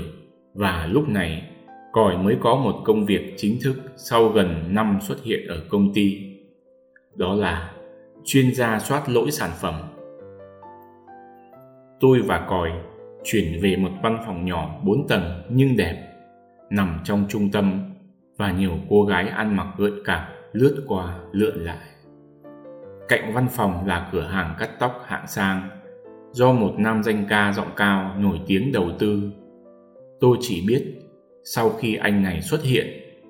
và 0.54 0.88
lúc 0.90 1.08
này 1.08 1.42
còi 1.92 2.16
mới 2.16 2.36
có 2.40 2.56
một 2.56 2.82
công 2.84 3.06
việc 3.06 3.34
chính 3.36 3.58
thức 3.62 3.74
sau 3.96 4.28
gần 4.28 4.64
năm 4.68 4.98
xuất 5.02 5.22
hiện 5.22 5.46
ở 5.48 5.62
công 5.68 5.94
ty. 5.94 6.18
Đó 7.14 7.34
là 7.34 7.72
chuyên 8.24 8.54
gia 8.54 8.78
soát 8.78 9.08
lỗi 9.08 9.30
sản 9.30 9.50
phẩm. 9.60 9.74
Tôi 12.00 12.22
và 12.22 12.46
còi 12.48 12.70
chuyển 13.24 13.58
về 13.62 13.76
một 13.76 13.90
văn 14.02 14.18
phòng 14.26 14.44
nhỏ 14.44 14.80
4 14.84 15.08
tầng 15.08 15.42
nhưng 15.50 15.76
đẹp, 15.76 16.08
nằm 16.70 17.00
trong 17.04 17.24
trung 17.28 17.50
tâm 17.50 17.80
và 18.36 18.52
nhiều 18.52 18.72
cô 18.90 19.04
gái 19.04 19.28
ăn 19.28 19.56
mặc 19.56 19.66
gợi 19.78 19.92
cảm 20.04 20.32
lướt 20.52 20.84
qua 20.86 21.18
lượn 21.32 21.64
lại. 21.64 21.91
Cạnh 23.12 23.32
văn 23.32 23.46
phòng 23.50 23.86
là 23.86 24.08
cửa 24.12 24.22
hàng 24.22 24.54
cắt 24.58 24.70
tóc 24.78 25.04
hạng 25.06 25.26
sang 25.26 25.68
do 26.32 26.52
một 26.52 26.74
nam 26.78 27.02
danh 27.02 27.26
ca 27.28 27.52
giọng 27.52 27.70
cao 27.76 28.16
nổi 28.18 28.40
tiếng 28.46 28.72
đầu 28.72 28.90
tư. 28.98 29.30
Tôi 30.20 30.36
chỉ 30.40 30.64
biết 30.68 30.82
sau 31.44 31.70
khi 31.70 31.94
anh 31.94 32.22
này 32.22 32.40
xuất 32.40 32.62
hiện 32.62 32.86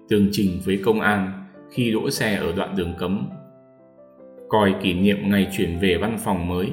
tường 0.09 0.29
trình 0.33 0.61
với 0.65 0.81
công 0.85 1.01
an 1.01 1.49
khi 1.71 1.93
đỗ 1.93 2.11
xe 2.11 2.37
ở 2.37 2.53
đoạn 2.57 2.77
đường 2.77 2.95
cấm. 2.99 3.29
Coi 4.49 4.75
kỷ 4.83 4.95
niệm 4.95 5.17
ngày 5.23 5.49
chuyển 5.57 5.79
về 5.79 5.99
văn 6.01 6.17
phòng 6.25 6.49
mới 6.49 6.69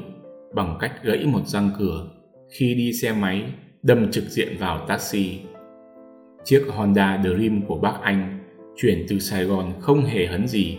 bằng 0.55 0.77
cách 0.79 1.03
gãy 1.03 1.25
một 1.25 1.47
răng 1.47 1.69
cửa 1.79 2.07
khi 2.49 2.75
đi 2.75 2.93
xe 2.93 3.13
máy 3.13 3.43
đâm 3.83 4.11
trực 4.11 4.23
diện 4.23 4.57
vào 4.59 4.85
taxi. 4.87 5.39
Chiếc 6.43 6.65
Honda 6.69 7.23
Dream 7.23 7.61
của 7.67 7.77
bác 7.77 8.01
anh 8.01 8.39
chuyển 8.77 9.05
từ 9.09 9.19
Sài 9.19 9.43
Gòn 9.43 9.73
không 9.79 10.01
hề 10.01 10.25
hấn 10.25 10.47
gì, 10.47 10.77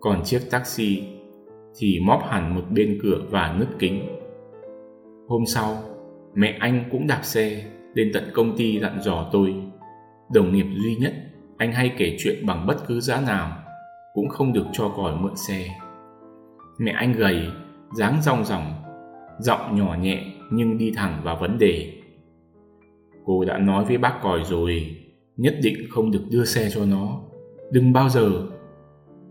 còn 0.00 0.24
chiếc 0.24 0.40
taxi 0.50 1.02
thì 1.78 2.00
móp 2.00 2.22
hẳn 2.28 2.54
một 2.54 2.64
bên 2.70 2.98
cửa 3.02 3.22
và 3.30 3.56
nứt 3.58 3.68
kính. 3.78 4.02
Hôm 5.28 5.46
sau, 5.46 5.76
mẹ 6.34 6.56
anh 6.60 6.84
cũng 6.90 7.06
đạp 7.06 7.20
xe 7.22 7.64
lên 7.94 8.10
tận 8.14 8.24
công 8.32 8.56
ty 8.56 8.80
dặn 8.80 9.00
dò 9.00 9.28
tôi. 9.32 9.54
Đồng 10.34 10.52
nghiệp 10.52 10.66
duy 10.82 10.96
nhất 10.96 11.12
anh 11.56 11.72
hay 11.72 11.92
kể 11.96 12.16
chuyện 12.18 12.46
bằng 12.46 12.66
bất 12.66 12.76
cứ 12.86 13.00
giá 13.00 13.20
nào 13.20 13.56
cũng 14.14 14.28
không 14.28 14.52
được 14.52 14.66
cho 14.72 14.88
còi 14.96 15.16
mượn 15.16 15.36
xe. 15.36 15.68
Mẹ 16.78 16.92
anh 16.92 17.12
gầy, 17.12 17.46
dáng 17.96 18.22
rong 18.22 18.44
ròng, 18.44 18.74
giọng 19.38 19.76
nhỏ 19.76 19.96
nhẹ 20.00 20.24
nhưng 20.50 20.78
đi 20.78 20.92
thẳng 20.96 21.20
vào 21.24 21.36
vấn 21.40 21.58
đề. 21.58 21.92
Cô 23.24 23.44
đã 23.44 23.58
nói 23.58 23.84
với 23.84 23.98
bác 23.98 24.18
còi 24.22 24.40
rồi, 24.44 24.96
nhất 25.36 25.54
định 25.62 25.76
không 25.90 26.10
được 26.10 26.22
đưa 26.30 26.44
xe 26.44 26.68
cho 26.70 26.84
nó. 26.86 27.20
Đừng 27.70 27.92
bao 27.92 28.08
giờ. 28.08 28.30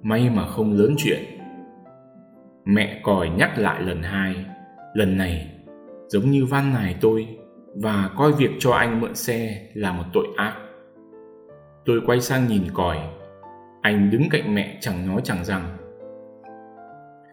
May 0.01 0.29
mà 0.29 0.47
không 0.47 0.73
lớn 0.73 0.95
chuyện. 0.97 1.19
Mẹ 2.65 2.99
còi 3.03 3.29
nhắc 3.29 3.57
lại 3.57 3.81
lần 3.81 4.03
hai, 4.03 4.45
lần 4.93 5.17
này 5.17 5.51
giống 6.07 6.31
như 6.31 6.45
văn 6.45 6.73
này 6.73 6.95
tôi 7.01 7.27
và 7.75 8.09
coi 8.17 8.31
việc 8.31 8.51
cho 8.59 8.71
anh 8.71 8.99
mượn 9.01 9.15
xe 9.15 9.67
là 9.73 9.91
một 9.91 10.03
tội 10.13 10.27
ác. 10.37 10.55
Tôi 11.85 12.01
quay 12.05 12.21
sang 12.21 12.47
nhìn 12.47 12.63
còi, 12.73 12.97
anh 13.81 14.09
đứng 14.09 14.29
cạnh 14.29 14.55
mẹ 14.55 14.77
chẳng 14.81 15.07
nói 15.07 15.21
chẳng 15.23 15.45
rằng. 15.45 15.77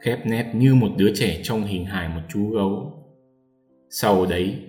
Khép 0.01 0.27
nét 0.27 0.53
như 0.55 0.75
một 0.75 0.89
đứa 0.97 1.15
trẻ 1.15 1.41
trong 1.43 1.63
hình 1.63 1.85
hài 1.85 2.09
một 2.09 2.21
chú 2.29 2.51
gấu. 2.51 2.93
Sau 3.91 4.27
đấy, 4.27 4.63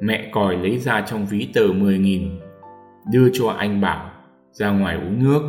mẹ 0.00 0.30
còi 0.32 0.56
lấy 0.56 0.78
ra 0.78 1.00
trong 1.00 1.26
ví 1.26 1.48
tờ 1.54 1.60
10.000, 1.60 2.38
đưa 3.12 3.28
cho 3.32 3.48
anh 3.48 3.80
bảo 3.80 4.10
ra 4.52 4.70
ngoài 4.70 4.96
uống 4.96 5.24
nước. 5.24 5.42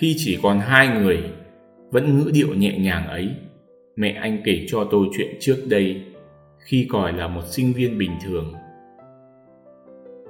Khi 0.00 0.14
chỉ 0.18 0.38
còn 0.42 0.58
hai 0.58 0.88
người, 0.88 1.32
vẫn 1.90 2.18
ngữ 2.18 2.30
điệu 2.34 2.54
nhẹ 2.54 2.78
nhàng 2.78 3.06
ấy, 3.06 3.28
mẹ 3.96 4.10
anh 4.10 4.42
kể 4.44 4.66
cho 4.68 4.88
tôi 4.90 5.06
chuyện 5.16 5.36
trước 5.40 5.56
đây 5.70 6.02
khi 6.58 6.86
còi 6.90 7.12
là 7.12 7.28
một 7.28 7.42
sinh 7.46 7.72
viên 7.72 7.98
bình 7.98 8.12
thường. 8.24 8.54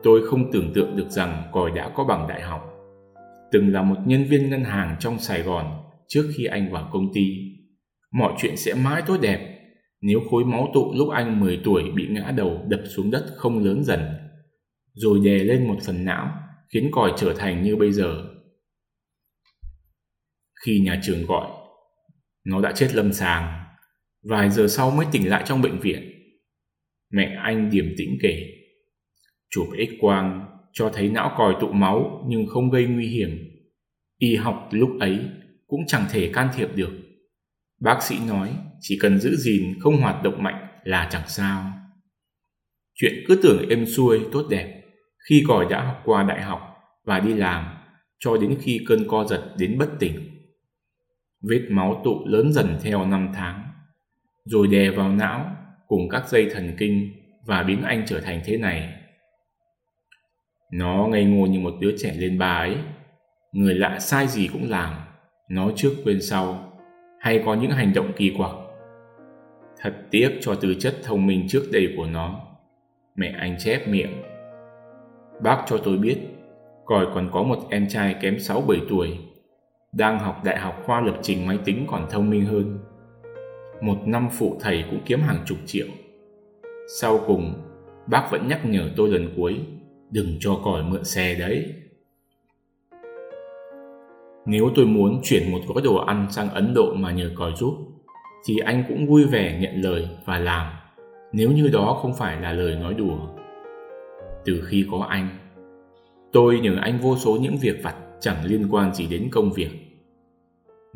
Tôi 0.03 0.27
không 0.27 0.53
tưởng 0.53 0.73
tượng 0.75 0.97
được 0.97 1.11
rằng 1.11 1.43
còi 1.53 1.71
đã 1.71 1.89
có 1.89 2.05
bằng 2.05 2.29
đại 2.29 2.43
học, 2.43 2.61
từng 3.53 3.73
là 3.73 3.83
một 3.83 3.97
nhân 4.07 4.25
viên 4.25 4.51
ngân 4.51 4.65
hàng 4.65 4.97
trong 5.01 5.19
Sài 5.19 5.43
Gòn 5.43 5.67
trước 6.09 6.31
khi 6.37 6.45
anh 6.45 6.73
vào 6.73 6.89
công 6.93 7.13
ty. 7.15 7.27
Mọi 8.13 8.33
chuyện 8.39 8.57
sẽ 8.57 8.75
mãi 8.75 9.03
tốt 9.07 9.17
đẹp 9.23 9.57
nếu 10.03 10.21
khối 10.31 10.45
máu 10.45 10.71
tụ 10.75 10.93
lúc 10.97 11.09
anh 11.11 11.41
10 11.41 11.61
tuổi 11.65 11.83
bị 11.95 12.07
ngã 12.11 12.33
đầu 12.37 12.61
đập 12.69 12.81
xuống 12.85 13.11
đất 13.11 13.25
không 13.37 13.65
lớn 13.65 13.85
dần, 13.85 14.01
rồi 14.93 15.21
đè 15.25 15.39
lên 15.39 15.69
một 15.69 15.77
phần 15.87 16.05
não, 16.05 16.29
khiến 16.73 16.91
còi 16.93 17.13
trở 17.17 17.35
thành 17.35 17.63
như 17.63 17.77
bây 17.77 17.93
giờ. 17.93 18.25
Khi 20.65 20.81
nhà 20.81 21.01
trường 21.03 21.27
gọi, 21.27 21.51
nó 22.45 22.61
đã 22.61 22.73
chết 22.73 22.95
lâm 22.95 23.13
sàng, 23.13 23.65
vài 24.23 24.51
giờ 24.51 24.69
sau 24.69 24.91
mới 24.91 25.07
tỉnh 25.13 25.29
lại 25.29 25.43
trong 25.47 25.63
bệnh 25.63 25.81
viện. 25.81 26.13
Mẹ 27.13 27.39
anh 27.43 27.71
điềm 27.71 27.87
tĩnh 27.99 28.19
kể, 28.23 28.47
chụp 29.51 29.67
x-quang 29.77 30.47
cho 30.73 30.91
thấy 30.95 31.09
não 31.09 31.35
còi 31.39 31.55
tụ 31.61 31.73
máu 31.73 32.25
nhưng 32.29 32.47
không 32.47 32.71
gây 32.71 32.87
nguy 32.87 33.07
hiểm. 33.07 33.31
Y 34.19 34.37
học 34.37 34.69
lúc 34.71 34.91
ấy 35.01 35.21
cũng 35.67 35.81
chẳng 35.87 36.05
thể 36.11 36.31
can 36.33 36.49
thiệp 36.57 36.69
được. 36.75 36.93
Bác 37.81 38.03
sĩ 38.03 38.17
nói 38.29 38.57
chỉ 38.81 38.99
cần 39.01 39.19
giữ 39.19 39.37
gìn 39.37 39.81
không 39.81 39.97
hoạt 39.97 40.23
động 40.23 40.43
mạnh 40.43 40.67
là 40.85 41.09
chẳng 41.13 41.29
sao. 41.29 41.73
Chuyện 42.95 43.15
cứ 43.29 43.41
tưởng 43.43 43.69
êm 43.69 43.87
xuôi 43.87 44.21
tốt 44.33 44.47
đẹp 44.51 44.83
khi 45.29 45.45
còi 45.49 45.67
đã 45.71 45.85
học 45.85 46.03
qua 46.05 46.23
đại 46.23 46.43
học 46.43 46.61
và 47.05 47.21
đi 47.21 47.35
làm 47.35 47.75
cho 48.19 48.37
đến 48.37 48.59
khi 48.61 48.81
cơn 48.89 49.09
co 49.09 49.25
giật 49.25 49.55
đến 49.59 49.79
bất 49.79 49.89
tỉnh. 50.01 50.36
Vết 51.51 51.63
máu 51.71 52.01
tụ 52.05 52.27
lớn 52.27 52.53
dần 52.53 52.79
theo 52.83 53.07
năm 53.07 53.29
tháng, 53.35 53.63
rồi 54.45 54.67
đè 54.67 54.91
vào 54.91 55.13
não 55.13 55.57
cùng 55.89 56.09
các 56.09 56.29
dây 56.29 56.51
thần 56.55 56.75
kinh 56.79 57.11
và 57.45 57.63
biến 57.63 57.83
anh 57.83 58.03
trở 58.07 58.21
thành 58.21 58.41
thế 58.45 58.57
này. 58.57 58.93
Nó 60.73 61.07
ngây 61.11 61.25
ngô 61.25 61.47
như 61.47 61.61
một 61.61 61.75
đứa 61.81 61.95
trẻ 61.99 62.15
lên 62.19 62.39
ba 62.39 62.57
ấy, 62.57 62.77
người 63.53 63.75
lạ 63.75 63.99
sai 63.99 64.27
gì 64.27 64.49
cũng 64.53 64.71
làm, 64.71 64.95
nói 65.51 65.73
trước 65.77 65.93
quên 66.05 66.23
sau, 66.23 66.73
hay 67.21 67.43
có 67.47 67.55
những 67.55 67.71
hành 67.71 67.93
động 67.95 68.13
kỳ 68.17 68.35
quặc. 68.37 68.53
Thật 69.81 69.95
tiếc 70.11 70.39
cho 70.41 70.55
tư 70.55 70.75
chất 70.75 70.95
thông 71.05 71.27
minh 71.27 71.47
trước 71.49 71.63
đây 71.73 71.95
của 71.97 72.07
nó. 72.07 72.41
Mẹ 73.17 73.35
anh 73.39 73.57
chép 73.59 73.89
miệng. 73.89 74.23
Bác 75.43 75.65
cho 75.67 75.79
tôi 75.79 75.99
biết, 75.99 76.19
còi 76.85 77.07
còn 77.15 77.31
có 77.33 77.43
một 77.43 77.59
em 77.71 77.89
trai 77.89 78.15
kém 78.21 78.37
6-7 78.37 78.79
tuổi, 78.89 79.19
đang 79.97 80.19
học 80.19 80.45
đại 80.45 80.59
học 80.59 80.83
khoa 80.85 81.01
lập 81.01 81.19
trình 81.23 81.47
máy 81.47 81.59
tính 81.65 81.87
còn 81.89 82.07
thông 82.11 82.31
minh 82.31 82.45
hơn. 82.45 82.79
Một 83.81 83.97
năm 84.07 84.29
phụ 84.39 84.57
thầy 84.61 84.85
cũng 84.91 85.01
kiếm 85.05 85.21
hàng 85.21 85.39
chục 85.47 85.59
triệu. 85.67 85.87
Sau 87.01 87.21
cùng, 87.27 87.55
bác 88.07 88.29
vẫn 88.31 88.49
nhắc 88.49 88.67
nhở 88.67 88.91
tôi 88.97 89.09
lần 89.09 89.33
cuối, 89.37 89.61
đừng 90.11 90.37
cho 90.41 90.61
còi 90.65 90.83
mượn 90.83 91.05
xe 91.05 91.35
đấy. 91.35 91.75
Nếu 94.47 94.71
tôi 94.75 94.87
muốn 94.87 95.21
chuyển 95.23 95.53
một 95.53 95.59
gói 95.67 95.83
đồ 95.85 95.97
ăn 95.97 96.27
sang 96.31 96.51
Ấn 96.51 96.75
Độ 96.75 96.95
mà 96.95 97.13
nhờ 97.13 97.31
còi 97.35 97.53
giúp, 97.57 97.75
thì 98.47 98.59
anh 98.59 98.85
cũng 98.89 99.07
vui 99.07 99.25
vẻ 99.25 99.59
nhận 99.61 99.83
lời 99.83 100.09
và 100.25 100.39
làm, 100.39 100.73
nếu 101.33 101.51
như 101.51 101.71
đó 101.73 101.99
không 102.03 102.15
phải 102.15 102.41
là 102.41 102.53
lời 102.53 102.77
nói 102.77 102.95
đùa. 102.95 103.19
Từ 104.45 104.63
khi 104.69 104.87
có 104.91 105.07
anh, 105.09 105.29
tôi 106.33 106.61
nhờ 106.61 106.77
anh 106.81 106.99
vô 106.99 107.17
số 107.17 107.37
những 107.41 107.57
việc 107.57 107.81
vặt 107.83 107.95
chẳng 108.21 108.45
liên 108.45 108.69
quan 108.71 108.95
gì 108.95 109.07
đến 109.07 109.29
công 109.33 109.53
việc. 109.53 109.86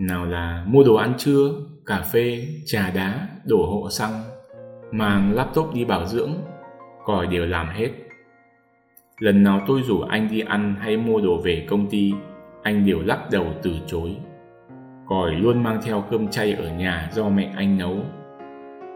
Nào 0.00 0.26
là 0.26 0.64
mua 0.66 0.82
đồ 0.84 0.94
ăn 0.94 1.14
trưa, 1.18 1.52
cà 1.86 2.02
phê, 2.12 2.46
trà 2.64 2.90
đá, 2.94 3.28
đổ 3.44 3.66
hộ 3.66 3.90
xăng, 3.90 4.22
mang 4.92 5.32
laptop 5.34 5.74
đi 5.74 5.84
bảo 5.84 6.06
dưỡng, 6.06 6.30
còi 7.04 7.26
đều 7.26 7.46
làm 7.46 7.68
hết. 7.68 7.90
Lần 9.18 9.42
nào 9.42 9.60
tôi 9.66 9.82
rủ 9.82 10.00
anh 10.00 10.28
đi 10.30 10.40
ăn 10.40 10.76
hay 10.78 10.96
mua 10.96 11.20
đồ 11.20 11.40
về 11.44 11.66
công 11.70 11.90
ty, 11.90 12.12
anh 12.62 12.86
đều 12.86 13.00
lắc 13.02 13.30
đầu 13.30 13.46
từ 13.62 13.72
chối. 13.86 14.16
Còi 15.08 15.30
luôn 15.30 15.62
mang 15.62 15.80
theo 15.82 16.04
cơm 16.10 16.28
chay 16.28 16.52
ở 16.52 16.70
nhà 16.70 17.10
do 17.12 17.28
mẹ 17.28 17.52
anh 17.56 17.78
nấu. 17.78 17.96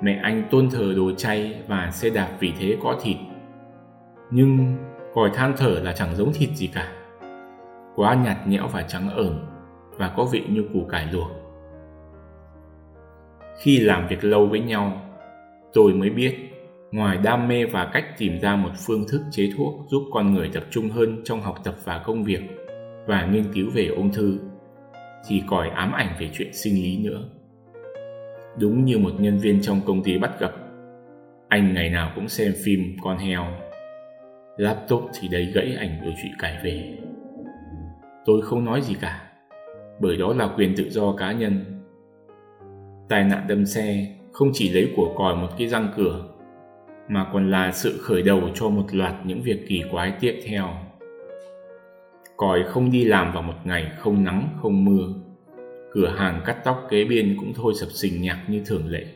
Mẹ 0.03 0.21
anh 0.23 0.49
tôn 0.51 0.71
thờ 0.71 0.93
đồ 0.97 1.13
chay 1.13 1.63
và 1.69 1.91
xe 1.91 2.11
đạp 2.11 2.29
vì 2.39 2.53
thế 2.59 2.77
có 2.83 2.99
thịt. 3.03 3.17
Nhưng 4.31 4.77
còi 5.15 5.31
than 5.35 5.55
thở 5.57 5.81
là 5.83 5.93
chẳng 5.93 6.15
giống 6.15 6.33
thịt 6.33 6.51
gì 6.51 6.67
cả. 6.67 6.93
Quá 7.97 8.15
nhạt 8.15 8.37
nhẽo 8.47 8.69
và 8.69 8.83
trắng 8.83 9.11
ởn 9.11 9.54
và 9.99 10.15
có 10.17 10.25
vị 10.33 10.43
như 10.49 10.65
củ 10.73 10.85
cải 10.91 11.07
luộc. 11.13 11.29
Khi 13.63 13.81
làm 13.81 14.09
việc 14.09 14.25
lâu 14.25 14.47
với 14.47 14.61
nhau, 14.61 15.01
tôi 15.73 15.95
mới 15.95 16.11
biết 16.11 16.37
ngoài 16.93 17.19
đam 17.25 17.49
mê 17.49 17.65
và 17.65 17.91
cách 17.93 18.05
tìm 18.19 18.41
ra 18.41 18.57
một 18.57 18.71
phương 18.87 19.05
thức 19.09 19.23
chế 19.31 19.51
thuốc 19.57 19.75
giúp 19.91 20.03
con 20.13 20.35
người 20.35 20.51
tập 20.53 20.65
trung 20.71 20.89
hơn 20.89 21.21
trong 21.25 21.41
học 21.41 21.59
tập 21.65 21.75
và 21.85 22.03
công 22.05 22.25
việc 22.25 22.41
và 23.07 23.27
nghiên 23.27 23.53
cứu 23.53 23.71
về 23.75 23.87
ung 23.87 24.13
thư 24.13 24.39
thì 25.29 25.43
còi 25.47 25.69
ám 25.69 25.93
ảnh 25.93 26.17
về 26.21 26.31
chuyện 26.33 26.53
sinh 26.53 26.75
lý 26.75 26.99
nữa. 26.99 27.29
Đúng 28.59 28.85
như 28.85 28.99
một 28.99 29.13
nhân 29.19 29.39
viên 29.39 29.63
trong 29.63 29.81
công 29.87 30.03
ty 30.03 30.19
bắt 30.19 30.41
gặp. 30.41 30.53
Anh 31.49 31.75
ngày 31.75 31.91
nào 31.91 32.13
cũng 32.15 32.29
xem 32.29 32.53
phim 32.65 32.97
con 33.03 33.19
heo. 33.19 33.47
Laptop 34.57 35.11
thì 35.21 35.29
đấy 35.29 35.53
gãy 35.55 35.77
ảnh 35.79 36.01
rồi 36.05 36.15
chị 36.23 36.29
cải 36.39 36.59
về. 36.65 36.99
Tôi 38.25 38.43
không 38.43 38.65
nói 38.65 38.81
gì 38.83 38.95
cả, 39.01 39.24
bởi 40.05 40.17
đó 40.17 40.35
là 40.35 40.49
quyền 40.57 40.75
tự 40.77 40.91
do 40.91 41.13
cá 41.13 41.33
nhân. 41.33 41.65
Tai 43.09 43.25
nạn 43.25 43.45
đâm 43.49 43.67
xe 43.67 44.07
không 44.33 44.51
chỉ 44.53 44.71
lấy 44.71 44.93
của 44.97 45.15
còi 45.17 45.37
một 45.37 45.49
cái 45.59 45.69
răng 45.69 45.89
cửa, 45.97 46.25
mà 47.09 47.27
còn 47.33 47.51
là 47.51 47.73
sự 47.73 47.99
khởi 48.01 48.23
đầu 48.23 48.41
cho 48.55 48.69
một 48.69 48.85
loạt 48.93 49.15
những 49.25 49.43
việc 49.43 49.65
kỳ 49.69 49.83
quái 49.91 50.13
tiếp 50.21 50.41
theo. 50.47 50.69
Còi 52.37 52.63
không 52.63 52.91
đi 52.91 53.05
làm 53.05 53.33
vào 53.33 53.43
một 53.43 53.55
ngày 53.65 53.93
không 53.99 54.25
nắng 54.25 54.49
không 54.63 54.85
mưa. 54.85 55.09
Cửa 55.93 56.09
hàng 56.09 56.43
cắt 56.45 56.57
tóc 56.65 56.87
kế 56.91 57.05
bên 57.05 57.37
cũng 57.41 57.53
thôi 57.55 57.73
sập 57.81 57.89
sình 57.89 58.23
nhạc 58.23 58.45
như 58.49 58.63
thường 58.67 58.89
lệ. 58.89 59.07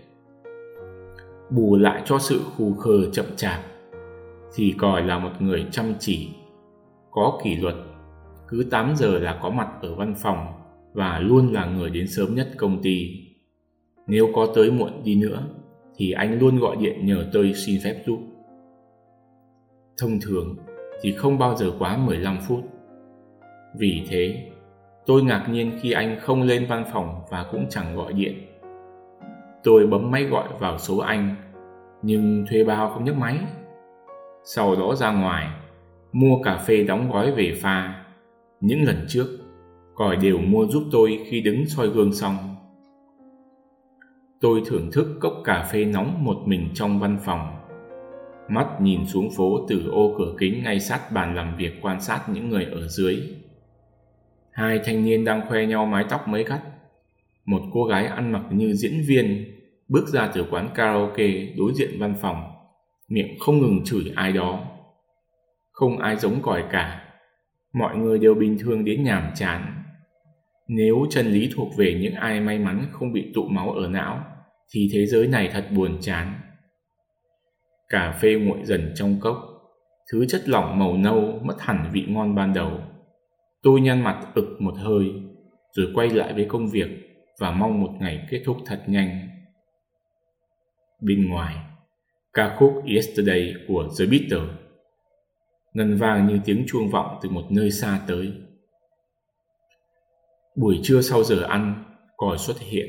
Bù 1.51 1.77
lại 1.77 2.03
cho 2.05 2.19
sự 2.19 2.41
khù 2.57 2.75
khờ 2.75 3.11
chậm 3.13 3.27
chạp, 3.37 3.61
thì 4.55 4.75
còi 4.79 5.03
là 5.03 5.19
một 5.19 5.33
người 5.39 5.67
chăm 5.71 5.95
chỉ, 5.99 6.29
có 7.11 7.41
kỷ 7.45 7.57
luật, 7.57 7.75
cứ 8.49 8.67
8 8.71 8.93
giờ 8.97 9.19
là 9.19 9.39
có 9.43 9.51
mặt 9.51 9.69
ở 9.83 9.95
văn 9.95 10.15
phòng 10.23 10.58
và 10.99 11.19
luôn 11.19 11.53
là 11.53 11.67
người 11.67 11.91
đến 11.91 12.07
sớm 12.09 12.35
nhất 12.35 12.49
công 12.57 12.83
ty. 12.83 13.11
Nếu 14.07 14.29
có 14.35 14.49
tới 14.55 14.71
muộn 14.71 15.05
đi 15.05 15.15
nữa, 15.15 15.43
thì 15.97 16.13
anh 16.13 16.39
luôn 16.39 16.59
gọi 16.59 16.77
điện 16.77 17.07
nhờ 17.07 17.27
tôi 17.33 17.53
xin 17.55 17.81
phép 17.85 18.03
giúp. 18.07 18.19
Thông 19.99 20.21
thường 20.21 20.57
thì 21.03 21.13
không 21.13 21.39
bao 21.39 21.57
giờ 21.57 21.73
quá 21.79 21.97
15 21.97 22.39
phút. 22.49 22.61
Vì 23.79 24.03
thế, 24.09 24.51
tôi 25.07 25.23
ngạc 25.23 25.47
nhiên 25.51 25.79
khi 25.81 25.93
anh 25.93 26.19
không 26.21 26.43
lên 26.43 26.67
văn 26.69 26.85
phòng 26.93 27.21
và 27.31 27.47
cũng 27.53 27.67
chẳng 27.71 27.97
gọi 27.97 28.13
điện. 28.13 28.35
Tôi 29.65 29.87
bấm 29.87 30.11
máy 30.11 30.25
gọi 30.25 30.49
vào 30.59 30.79
số 30.79 30.99
anh, 30.99 31.35
nhưng 32.03 32.45
thuê 32.51 32.65
bao 32.65 32.91
không 32.91 33.05
nhấc 33.05 33.17
máy. 33.17 33.39
Sau 34.45 34.77
đó 34.77 34.95
ra 34.95 35.13
ngoài, 35.13 35.49
mua 36.13 36.43
cà 36.45 36.57
phê 36.57 36.85
đóng 36.85 37.11
gói 37.11 37.33
về 37.33 37.53
pha. 37.63 38.05
Những 38.61 38.83
lần 38.83 39.05
trước, 39.09 39.38
còi 39.99 40.17
đều 40.17 40.39
mua 40.39 40.67
giúp 40.67 40.83
tôi 40.93 41.25
khi 41.27 41.41
đứng 41.41 41.67
soi 41.67 41.89
gương 41.89 42.15
xong. 42.15 42.37
Tôi 44.41 44.63
thưởng 44.67 44.91
thức 44.93 45.19
cốc 45.21 45.33
cà 45.45 45.69
phê 45.73 45.85
nóng 45.85 46.25
một 46.25 46.37
mình 46.47 46.69
trong 46.75 47.01
văn 47.01 47.19
phòng. 47.25 47.57
Mắt 48.49 48.81
nhìn 48.81 49.07
xuống 49.07 49.31
phố 49.37 49.67
từ 49.69 49.91
ô 49.91 50.15
cửa 50.19 50.35
kính 50.39 50.63
ngay 50.63 50.81
sát 50.81 51.13
bàn 51.13 51.35
làm 51.35 51.57
việc 51.57 51.73
quan 51.83 52.01
sát 52.01 52.29
những 52.29 52.49
người 52.51 52.65
ở 52.65 52.89
dưới. 52.89 53.23
Hai 54.51 54.81
thanh 54.85 55.05
niên 55.05 55.25
đang 55.25 55.49
khoe 55.49 55.67
nhau 55.67 55.87
mái 55.87 56.05
tóc 56.11 56.29
mới 56.29 56.45
cắt. 56.45 56.61
Một 57.45 57.61
cô 57.73 57.85
gái 57.85 58.07
ăn 58.07 58.33
mặc 58.33 58.43
như 58.51 58.73
diễn 58.73 59.03
viên 59.09 59.45
bước 59.89 60.09
ra 60.09 60.31
từ 60.35 60.45
quán 60.51 60.69
karaoke 60.75 61.29
đối 61.57 61.73
diện 61.75 61.91
văn 61.99 62.15
phòng, 62.21 62.43
miệng 63.09 63.39
không 63.39 63.59
ngừng 63.59 63.85
chửi 63.85 64.13
ai 64.15 64.33
đó. 64.33 64.65
Không 65.73 65.99
ai 65.99 66.17
giống 66.17 66.43
còi 66.43 66.65
cả, 66.71 67.05
mọi 67.73 67.97
người 67.97 68.19
đều 68.19 68.35
bình 68.35 68.59
thường 68.59 68.85
đến 68.85 69.05
nhàm 69.05 69.31
chán. 69.35 69.78
Nếu 70.69 71.07
chân 71.11 71.27
lý 71.27 71.51
thuộc 71.55 71.69
về 71.77 71.99
những 72.01 72.15
ai 72.15 72.41
may 72.41 72.59
mắn 72.59 72.87
không 72.93 73.13
bị 73.13 73.33
tụ 73.35 73.49
máu 73.49 73.71
ở 73.71 73.89
não, 73.89 74.25
thì 74.71 74.91
thế 74.93 75.07
giới 75.07 75.27
này 75.27 75.51
thật 75.53 75.65
buồn 75.77 75.99
chán. 76.01 76.41
Cà 77.89 78.19
phê 78.21 78.35
nguội 78.35 78.59
dần 78.65 78.93
trong 78.95 79.21
cốc, 79.21 79.37
thứ 80.13 80.27
chất 80.27 80.49
lỏng 80.49 80.79
màu 80.79 80.97
nâu 80.97 81.41
mất 81.43 81.55
hẳn 81.61 81.91
vị 81.93 82.05
ngon 82.09 82.35
ban 82.35 82.55
đầu. 82.55 82.81
Tôi 83.63 83.81
nhăn 83.81 84.05
mặt 84.05 84.27
ực 84.35 84.57
một 84.61 84.75
hơi, 84.77 85.07
rồi 85.73 85.87
quay 85.95 86.09
lại 86.09 86.33
với 86.33 86.45
công 86.49 86.69
việc 86.69 86.89
và 87.41 87.51
mong 87.51 87.81
một 87.81 87.91
ngày 88.01 88.27
kết 88.31 88.43
thúc 88.45 88.57
thật 88.67 88.83
nhanh. 88.87 89.29
Bên 91.03 91.29
ngoài, 91.29 91.57
ca 92.33 92.57
khúc 92.59 92.83
Yesterday 92.87 93.55
của 93.69 93.89
The 93.99 94.07
Beatles 94.07 94.51
ngân 95.75 95.97
vang 95.97 96.27
như 96.27 96.41
tiếng 96.45 96.65
chuông 96.67 96.91
vọng 96.91 97.19
từ 97.23 97.31
một 97.31 97.45
nơi 97.51 97.71
xa 97.71 98.01
tới. 98.09 98.33
Buổi 100.61 100.81
trưa 100.83 101.01
sau 101.01 101.25
giờ 101.25 101.43
ăn, 101.43 101.85
còi 102.17 102.39
xuất 102.39 102.61
hiện. 102.61 102.87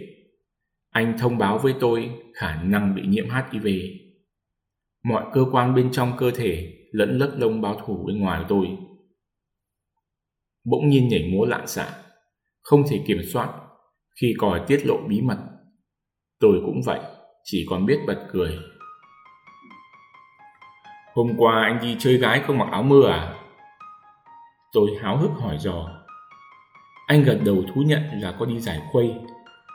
Anh 0.89 1.17
thông 1.19 1.37
báo 1.37 1.57
với 1.57 1.73
tôi 1.79 2.11
khả 2.33 2.63
năng 2.63 2.95
bị 2.95 3.01
nhiễm 3.07 3.25
HIV. 3.29 3.67
Mọi 5.03 5.25
cơ 5.33 5.45
quan 5.51 5.75
bên 5.75 5.91
trong 5.91 6.11
cơ 6.17 6.31
thể 6.31 6.73
lẫn 6.91 7.17
lớp 7.17 7.35
lông 7.37 7.61
báo 7.61 7.81
thủ 7.85 8.03
bên 8.07 8.19
ngoài 8.19 8.45
tôi 8.49 8.67
bỗng 10.69 10.89
nhiên 10.89 11.07
nhảy 11.07 11.31
múa 11.33 11.45
lạng 11.45 11.67
xạ, 11.67 11.87
không 12.61 12.83
thể 12.89 13.03
kiểm 13.07 13.21
soát 13.33 13.49
khi 14.21 14.33
còi 14.37 14.61
tiết 14.67 14.85
lộ 14.85 14.97
bí 15.07 15.21
mật. 15.21 15.37
Tôi 16.39 16.61
cũng 16.65 16.81
vậy, 16.85 16.99
chỉ 17.43 17.65
còn 17.69 17.85
biết 17.85 17.99
bật 18.07 18.27
cười. 18.31 18.59
Hôm 21.13 21.33
qua 21.37 21.61
anh 21.61 21.79
đi 21.81 21.95
chơi 21.99 22.17
gái 22.17 22.43
không 22.47 22.57
mặc 22.57 22.67
áo 22.71 22.83
mưa 22.83 23.09
à? 23.09 23.35
Tôi 24.73 24.89
háo 25.01 25.17
hức 25.17 25.31
hỏi 25.31 25.57
dò. 25.57 25.98
Anh 27.09 27.23
gật 27.23 27.39
đầu 27.45 27.63
thú 27.67 27.81
nhận 27.81 28.01
là 28.21 28.35
có 28.39 28.45
đi 28.45 28.59
giải 28.59 28.81
khuây, 28.91 29.13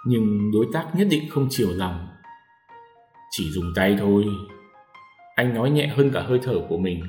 nhưng 0.07 0.51
đối 0.53 0.66
tác 0.73 0.87
nhất 0.94 1.07
định 1.11 1.29
không 1.31 1.47
chiều 1.51 1.68
lòng. 1.73 2.09
Chỉ 3.31 3.51
dùng 3.51 3.73
tay 3.77 3.97
thôi. 3.99 4.25
Anh 5.35 5.55
nói 5.55 5.70
nhẹ 5.70 5.87
hơn 5.87 6.11
cả 6.14 6.20
hơi 6.20 6.38
thở 6.42 6.55
của 6.68 6.79
mình 6.79 7.03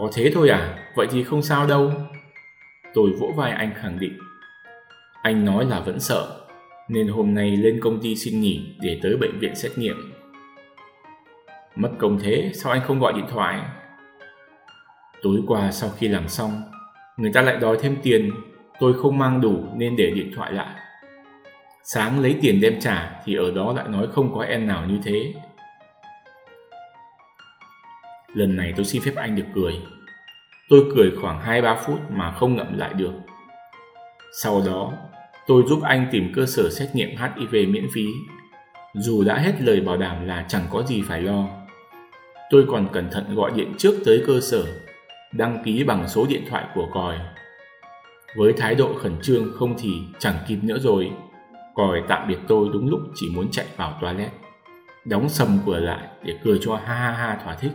có 0.00 0.10
thế 0.14 0.30
thôi 0.34 0.48
à? 0.48 0.78
Vậy 0.96 1.06
thì 1.10 1.24
không 1.24 1.42
sao 1.42 1.66
đâu. 1.66 1.92
Tôi 2.94 3.10
vỗ 3.20 3.32
vai 3.36 3.52
anh 3.52 3.74
khẳng 3.74 3.98
định. 3.98 4.18
Anh 5.22 5.44
nói 5.44 5.64
là 5.64 5.80
vẫn 5.80 6.00
sợ, 6.00 6.40
nên 6.88 7.08
hôm 7.08 7.34
nay 7.34 7.56
lên 7.56 7.80
công 7.82 8.00
ty 8.00 8.16
xin 8.16 8.40
nghỉ 8.40 8.76
để 8.80 9.00
tới 9.02 9.16
bệnh 9.16 9.38
viện 9.38 9.54
xét 9.54 9.78
nghiệm. 9.78 10.12
Mất 11.76 11.90
công 11.98 12.18
thế, 12.18 12.50
sao 12.54 12.72
anh 12.72 12.82
không 12.86 13.00
gọi 13.00 13.12
điện 13.12 13.26
thoại? 13.30 13.60
Tối 15.22 15.42
qua 15.46 15.72
sau 15.72 15.90
khi 15.98 16.08
làm 16.08 16.28
xong, 16.28 16.62
người 17.20 17.32
ta 17.32 17.42
lại 17.42 17.56
đòi 17.56 17.76
thêm 17.80 17.96
tiền, 18.02 18.30
tôi 18.80 18.94
không 19.02 19.18
mang 19.18 19.40
đủ 19.40 19.64
nên 19.76 19.96
để 19.96 20.10
điện 20.10 20.32
thoại 20.36 20.52
lại. 20.52 20.74
Sáng 21.84 22.20
lấy 22.20 22.36
tiền 22.40 22.60
đem 22.60 22.80
trả 22.80 23.20
thì 23.24 23.34
ở 23.34 23.50
đó 23.50 23.72
lại 23.76 23.88
nói 23.88 24.06
không 24.12 24.34
có 24.34 24.42
em 24.42 24.66
nào 24.66 24.86
như 24.86 24.98
thế. 25.04 25.34
Lần 28.34 28.56
này 28.56 28.72
tôi 28.76 28.84
xin 28.84 29.02
phép 29.02 29.12
anh 29.16 29.36
được 29.36 29.44
cười. 29.54 29.74
Tôi 30.68 30.84
cười 30.96 31.12
khoảng 31.22 31.40
2-3 31.40 31.76
phút 31.86 31.98
mà 32.10 32.32
không 32.32 32.56
ngậm 32.56 32.78
lại 32.78 32.94
được. 32.94 33.12
Sau 34.42 34.62
đó, 34.66 34.92
tôi 35.46 35.62
giúp 35.66 35.82
anh 35.82 36.06
tìm 36.10 36.32
cơ 36.36 36.46
sở 36.46 36.70
xét 36.70 36.88
nghiệm 36.94 37.08
HIV 37.16 37.68
miễn 37.68 37.86
phí. 37.94 38.06
Dù 38.94 39.24
đã 39.24 39.38
hết 39.38 39.52
lời 39.60 39.80
bảo 39.80 39.96
đảm 39.96 40.26
là 40.26 40.44
chẳng 40.48 40.64
có 40.70 40.82
gì 40.82 41.02
phải 41.08 41.22
lo. 41.22 41.48
Tôi 42.50 42.64
còn 42.68 42.88
cẩn 42.92 43.10
thận 43.10 43.34
gọi 43.34 43.50
điện 43.54 43.72
trước 43.78 43.94
tới 44.04 44.22
cơ 44.26 44.40
sở, 44.40 44.64
đăng 45.32 45.62
ký 45.64 45.84
bằng 45.84 46.08
số 46.08 46.26
điện 46.28 46.42
thoại 46.48 46.64
của 46.74 46.88
còi. 46.92 47.18
Với 48.36 48.52
thái 48.52 48.74
độ 48.74 48.94
khẩn 48.94 49.12
trương 49.22 49.52
không 49.58 49.74
thì 49.78 49.90
chẳng 50.18 50.36
kịp 50.48 50.58
nữa 50.62 50.78
rồi. 50.78 51.10
Còi 51.74 52.02
tạm 52.08 52.28
biệt 52.28 52.38
tôi 52.48 52.68
đúng 52.72 52.88
lúc 52.88 53.00
chỉ 53.14 53.30
muốn 53.34 53.50
chạy 53.50 53.66
vào 53.76 53.98
toilet. 54.02 54.30
Đóng 55.04 55.28
sầm 55.28 55.58
cửa 55.66 55.80
lại 55.80 56.08
để 56.24 56.38
cười 56.44 56.58
cho 56.62 56.76
ha 56.76 56.94
ha 56.94 57.10
ha 57.12 57.38
thỏa 57.44 57.54
thích. 57.54 57.72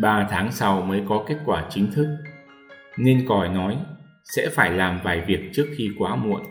Ba 0.00 0.26
tháng 0.30 0.52
sau 0.52 0.82
mới 0.82 1.02
có 1.08 1.24
kết 1.26 1.36
quả 1.44 1.66
chính 1.70 1.92
thức. 1.92 2.06
Nên 2.96 3.26
còi 3.28 3.48
nói 3.48 3.76
sẽ 4.24 4.48
phải 4.52 4.70
làm 4.70 5.00
vài 5.04 5.20
việc 5.26 5.50
trước 5.52 5.66
khi 5.76 5.90
quá 5.98 6.16
muộn. 6.16 6.42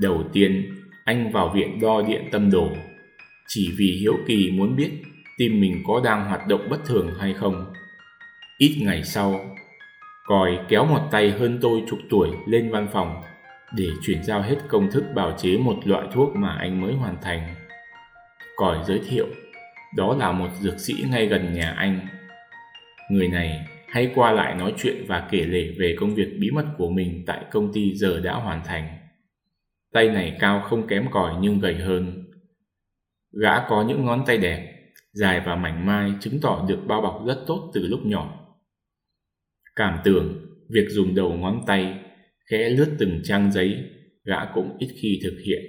Đầu 0.00 0.24
tiên, 0.32 0.74
anh 1.04 1.32
vào 1.32 1.48
viện 1.48 1.80
đo 1.80 2.02
điện 2.02 2.28
tâm 2.32 2.50
đồ, 2.50 2.68
chỉ 3.48 3.74
vì 3.78 3.98
hiếu 4.00 4.14
kỳ 4.26 4.50
muốn 4.50 4.76
biết 4.76 4.90
tim 5.38 5.60
mình 5.60 5.82
có 5.86 6.00
đang 6.04 6.24
hoạt 6.24 6.46
động 6.46 6.68
bất 6.70 6.84
thường 6.86 7.10
hay 7.18 7.34
không. 7.34 7.72
Ít 8.58 8.76
ngày 8.80 9.04
sau, 9.04 9.56
còi 10.26 10.58
kéo 10.68 10.84
một 10.84 11.08
tay 11.10 11.30
hơn 11.30 11.58
tôi 11.62 11.82
chục 11.90 11.98
tuổi 12.10 12.28
lên 12.46 12.70
văn 12.70 12.88
phòng 12.92 13.22
để 13.76 13.86
chuyển 14.02 14.22
giao 14.22 14.42
hết 14.42 14.56
công 14.68 14.90
thức 14.90 15.04
bào 15.14 15.32
chế 15.38 15.56
một 15.56 15.76
loại 15.84 16.08
thuốc 16.12 16.36
mà 16.36 16.56
anh 16.60 16.80
mới 16.80 16.94
hoàn 16.94 17.16
thành. 17.22 17.54
Còi 18.56 18.78
giới 18.86 19.00
thiệu, 19.08 19.26
đó 19.96 20.16
là 20.18 20.32
một 20.32 20.48
dược 20.60 20.80
sĩ 20.80 20.94
ngay 21.10 21.26
gần 21.26 21.52
nhà 21.52 21.70
anh 21.70 22.08
Người 23.08 23.28
này 23.28 23.66
hay 23.88 24.12
qua 24.14 24.32
lại 24.32 24.54
nói 24.54 24.74
chuyện 24.78 25.04
và 25.08 25.28
kể 25.30 25.38
lể 25.38 25.74
về 25.78 25.96
công 26.00 26.14
việc 26.14 26.28
bí 26.40 26.50
mật 26.50 26.66
của 26.78 26.88
mình 26.90 27.24
tại 27.26 27.44
công 27.50 27.72
ty 27.72 27.94
giờ 27.94 28.20
đã 28.20 28.34
hoàn 28.34 28.64
thành. 28.64 28.98
Tay 29.92 30.08
này 30.08 30.36
cao 30.40 30.60
không 30.60 30.86
kém 30.86 31.10
còi 31.10 31.34
nhưng 31.40 31.60
gầy 31.60 31.74
hơn. 31.74 32.24
Gã 33.40 33.68
có 33.68 33.84
những 33.88 34.04
ngón 34.04 34.24
tay 34.26 34.38
đẹp, 34.38 34.73
dài 35.14 35.42
và 35.46 35.56
mảnh 35.56 35.86
mai 35.86 36.12
chứng 36.20 36.40
tỏ 36.42 36.66
được 36.68 36.78
bao 36.86 37.00
bọc 37.00 37.22
rất 37.26 37.44
tốt 37.46 37.70
từ 37.74 37.86
lúc 37.86 38.00
nhỏ. 38.06 38.46
Cảm 39.76 39.98
tưởng 40.04 40.46
việc 40.70 40.86
dùng 40.90 41.14
đầu 41.14 41.32
ngón 41.32 41.60
tay 41.66 41.98
khẽ 42.50 42.68
lướt 42.68 42.96
từng 42.98 43.20
trang 43.24 43.52
giấy 43.52 43.90
gã 44.24 44.44
cũng 44.54 44.76
ít 44.78 44.88
khi 45.02 45.20
thực 45.22 45.36
hiện. 45.46 45.62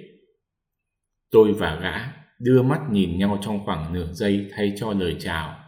Tôi 1.30 1.52
và 1.52 1.80
gã 1.82 2.12
đưa 2.40 2.62
mắt 2.62 2.80
nhìn 2.90 3.18
nhau 3.18 3.38
trong 3.42 3.64
khoảng 3.64 3.92
nửa 3.92 4.12
giây 4.12 4.50
thay 4.56 4.72
cho 4.76 4.92
lời 4.92 5.16
chào 5.18 5.66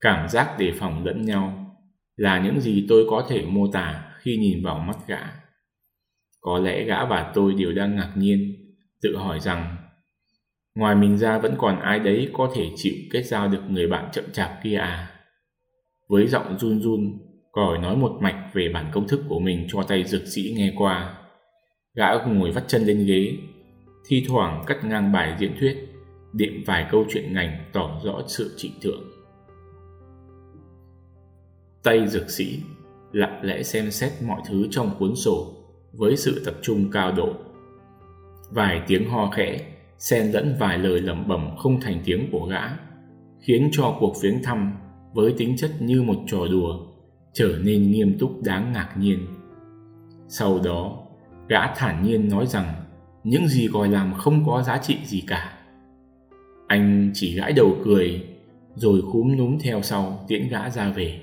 cảm 0.00 0.28
giác 0.28 0.58
đề 0.58 0.72
phòng 0.78 1.04
lẫn 1.04 1.22
nhau 1.22 1.76
là 2.16 2.40
những 2.44 2.60
gì 2.60 2.86
tôi 2.88 3.06
có 3.10 3.26
thể 3.28 3.44
mô 3.46 3.72
tả 3.72 4.14
khi 4.18 4.36
nhìn 4.36 4.64
vào 4.64 4.78
mắt 4.78 4.96
gã 5.06 5.20
Có 6.40 6.58
lẽ 6.58 6.84
gã 6.84 7.04
và 7.04 7.32
tôi 7.34 7.54
đều 7.54 7.72
đang 7.72 7.96
ngạc 7.96 8.12
nhiên, 8.16 8.56
tự 9.02 9.16
hỏi 9.16 9.40
rằng 9.40 9.76
ngoài 10.80 10.94
mình 10.94 11.18
ra 11.18 11.38
vẫn 11.38 11.54
còn 11.58 11.80
ai 11.80 11.98
đấy 11.98 12.30
có 12.32 12.50
thể 12.54 12.70
chịu 12.76 12.94
kết 13.10 13.22
giao 13.22 13.48
được 13.48 13.62
người 13.68 13.86
bạn 13.86 14.08
chậm 14.12 14.24
chạp 14.32 14.50
kia 14.62 14.76
à. 14.76 15.10
Với 16.08 16.26
giọng 16.26 16.58
run 16.58 16.80
run, 16.80 17.18
còi 17.52 17.78
nói 17.78 17.96
một 17.96 18.18
mạch 18.20 18.50
về 18.52 18.70
bản 18.74 18.90
công 18.92 19.08
thức 19.08 19.20
của 19.28 19.38
mình 19.38 19.66
cho 19.68 19.82
tay 19.82 20.04
dược 20.04 20.26
sĩ 20.26 20.54
nghe 20.56 20.72
qua. 20.78 21.18
Gã 21.94 22.06
ngồi 22.26 22.50
vắt 22.50 22.64
chân 22.68 22.82
lên 22.82 23.06
ghế, 23.06 23.36
thi 24.08 24.24
thoảng 24.28 24.64
cắt 24.66 24.84
ngang 24.84 25.12
bài 25.12 25.36
diễn 25.38 25.52
thuyết, 25.60 25.76
đệm 26.32 26.52
vài 26.66 26.86
câu 26.90 27.04
chuyện 27.10 27.34
ngành 27.34 27.64
tỏ 27.72 28.00
rõ 28.04 28.22
sự 28.26 28.54
trịnh 28.56 28.80
thượng. 28.82 29.04
Tay 31.82 32.08
dược 32.08 32.30
sĩ 32.30 32.60
lặng 33.12 33.40
lẽ 33.42 33.62
xem 33.62 33.90
xét 33.90 34.12
mọi 34.26 34.40
thứ 34.48 34.68
trong 34.70 34.90
cuốn 34.98 35.16
sổ 35.16 35.54
với 35.92 36.16
sự 36.16 36.42
tập 36.44 36.54
trung 36.62 36.90
cao 36.92 37.12
độ. 37.12 37.34
Vài 38.50 38.82
tiếng 38.86 39.10
ho 39.10 39.30
khẽ, 39.30 39.69
xen 40.00 40.32
lẫn 40.32 40.56
vài 40.58 40.78
lời 40.78 41.00
lẩm 41.00 41.28
bẩm 41.28 41.56
không 41.56 41.80
thành 41.80 42.00
tiếng 42.04 42.28
của 42.32 42.46
gã, 42.46 42.62
khiến 43.40 43.68
cho 43.72 43.96
cuộc 44.00 44.14
viếng 44.22 44.42
thăm 44.42 44.72
với 45.12 45.34
tính 45.38 45.56
chất 45.56 45.70
như 45.80 46.02
một 46.02 46.16
trò 46.26 46.38
đùa 46.50 46.86
trở 47.32 47.58
nên 47.62 47.90
nghiêm 47.90 48.18
túc 48.18 48.42
đáng 48.42 48.72
ngạc 48.72 48.88
nhiên. 48.98 49.26
Sau 50.28 50.60
đó, 50.64 50.98
gã 51.48 51.74
thản 51.74 52.02
nhiên 52.02 52.28
nói 52.28 52.46
rằng 52.46 52.74
những 53.24 53.48
gì 53.48 53.68
gọi 53.68 53.88
làm 53.88 54.14
không 54.14 54.46
có 54.46 54.62
giá 54.62 54.78
trị 54.78 54.98
gì 55.04 55.22
cả. 55.26 55.58
Anh 56.66 57.10
chỉ 57.14 57.36
gãi 57.36 57.52
đầu 57.52 57.76
cười, 57.84 58.26
rồi 58.74 59.02
khúm 59.02 59.36
núm 59.36 59.58
theo 59.58 59.82
sau 59.82 60.24
tiễn 60.28 60.48
gã 60.48 60.70
ra 60.70 60.90
về. 60.90 61.20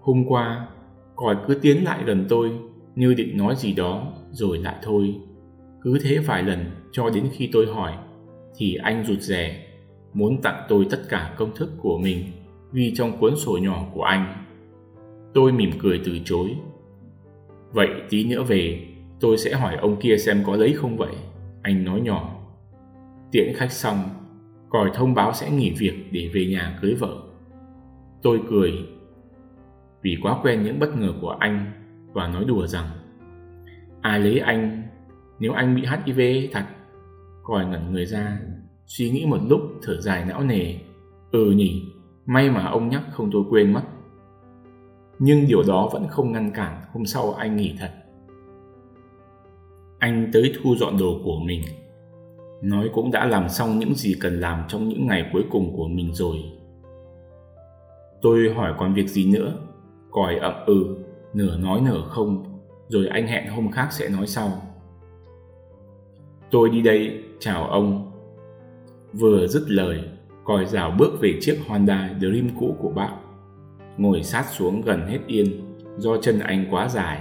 Hôm 0.00 0.24
qua, 0.28 0.68
còi 1.16 1.36
cứ 1.46 1.54
tiến 1.54 1.84
lại 1.84 2.02
gần 2.06 2.26
tôi 2.28 2.50
như 2.94 3.14
định 3.14 3.36
nói 3.36 3.56
gì 3.56 3.72
đó 3.72 4.12
rồi 4.30 4.58
lại 4.58 4.76
thôi. 4.82 5.14
Cứ 5.82 5.98
thế 6.02 6.18
vài 6.18 6.42
lần 6.42 6.64
cho 6.92 7.10
đến 7.10 7.28
khi 7.32 7.48
tôi 7.52 7.66
hỏi 7.66 7.92
thì 8.56 8.74
anh 8.74 9.04
rụt 9.06 9.18
rè 9.20 9.66
muốn 10.12 10.42
tặng 10.42 10.66
tôi 10.68 10.86
tất 10.90 11.02
cả 11.08 11.34
công 11.36 11.56
thức 11.56 11.70
của 11.78 11.98
mình 11.98 12.24
ghi 12.72 12.92
trong 12.96 13.18
cuốn 13.18 13.36
sổ 13.36 13.58
nhỏ 13.62 13.86
của 13.94 14.02
anh. 14.02 14.44
Tôi 15.34 15.52
mỉm 15.52 15.70
cười 15.78 16.00
từ 16.04 16.18
chối. 16.24 16.56
Vậy 17.72 17.88
tí 18.10 18.24
nữa 18.24 18.42
về 18.42 18.86
tôi 19.20 19.38
sẽ 19.38 19.54
hỏi 19.54 19.76
ông 19.76 19.96
kia 20.00 20.16
xem 20.16 20.42
có 20.46 20.56
lấy 20.56 20.72
không 20.72 20.96
vậy. 20.96 21.14
Anh 21.62 21.84
nói 21.84 22.00
nhỏ. 22.00 22.34
Tiễn 23.32 23.52
khách 23.54 23.72
xong, 23.72 23.98
còi 24.68 24.90
thông 24.94 25.14
báo 25.14 25.32
sẽ 25.32 25.50
nghỉ 25.50 25.70
việc 25.78 25.94
để 26.10 26.30
về 26.34 26.46
nhà 26.46 26.78
cưới 26.82 26.94
vợ. 26.94 27.22
Tôi 28.22 28.40
cười 28.50 28.72
vì 30.02 30.16
quá 30.22 30.38
quen 30.42 30.62
những 30.62 30.78
bất 30.78 30.96
ngờ 30.98 31.12
của 31.20 31.30
anh 31.30 31.72
và 32.12 32.28
nói 32.28 32.44
đùa 32.44 32.66
rằng 32.66 32.86
ai 34.00 34.20
lấy 34.20 34.38
anh 34.38 34.77
nếu 35.38 35.52
anh 35.52 35.76
bị 35.76 35.82
HIV 35.86 36.50
thật. 36.52 36.64
Còi 37.42 37.66
ngẩn 37.66 37.92
người 37.92 38.06
ra, 38.06 38.38
suy 38.86 39.10
nghĩ 39.10 39.26
một 39.26 39.38
lúc 39.48 39.60
thở 39.82 40.00
dài 40.00 40.24
não 40.24 40.42
nề. 40.42 40.74
Ừ 41.32 41.50
nhỉ, 41.50 41.82
may 42.26 42.50
mà 42.50 42.64
ông 42.64 42.88
nhắc 42.88 43.02
không 43.12 43.30
tôi 43.32 43.42
quên 43.50 43.72
mất. 43.72 43.82
Nhưng 45.18 45.46
điều 45.46 45.62
đó 45.62 45.90
vẫn 45.92 46.08
không 46.08 46.32
ngăn 46.32 46.50
cản 46.54 46.82
hôm 46.92 47.06
sau 47.06 47.32
anh 47.32 47.56
nghỉ 47.56 47.74
thật. 47.78 47.90
Anh 49.98 50.30
tới 50.32 50.52
thu 50.56 50.76
dọn 50.76 50.98
đồ 50.98 51.20
của 51.24 51.40
mình. 51.44 51.62
Nói 52.62 52.90
cũng 52.94 53.10
đã 53.10 53.26
làm 53.26 53.48
xong 53.48 53.78
những 53.78 53.94
gì 53.94 54.14
cần 54.20 54.40
làm 54.40 54.62
trong 54.68 54.88
những 54.88 55.06
ngày 55.06 55.30
cuối 55.32 55.44
cùng 55.50 55.76
của 55.76 55.88
mình 55.88 56.14
rồi. 56.14 56.36
Tôi 58.22 58.54
hỏi 58.54 58.74
còn 58.78 58.94
việc 58.94 59.08
gì 59.08 59.32
nữa 59.32 59.58
còi 60.10 60.36
ậm 60.36 60.54
ừ, 60.66 60.96
nửa 61.34 61.56
nói 61.56 61.80
nửa 61.80 62.02
không, 62.08 62.44
rồi 62.88 63.06
anh 63.06 63.26
hẹn 63.26 63.48
hôm 63.48 63.70
khác 63.70 63.88
sẽ 63.90 64.08
nói 64.08 64.26
sau. 64.26 64.50
Tôi 66.50 66.70
đi 66.70 66.82
đây, 66.82 67.24
chào 67.40 67.64
ông. 67.64 68.12
Vừa 69.12 69.46
dứt 69.46 69.62
lời, 69.70 70.04
còi 70.44 70.66
rào 70.66 70.94
bước 70.98 71.20
về 71.20 71.38
chiếc 71.40 71.58
Honda 71.68 72.10
Dream 72.20 72.48
cũ 72.60 72.76
của 72.78 72.90
bác. 72.90 73.10
Ngồi 73.96 74.22
sát 74.22 74.44
xuống 74.50 74.80
gần 74.80 75.06
hết 75.06 75.18
yên, 75.26 75.46
do 75.96 76.16
chân 76.16 76.38
anh 76.38 76.66
quá 76.70 76.88
dài. 76.88 77.20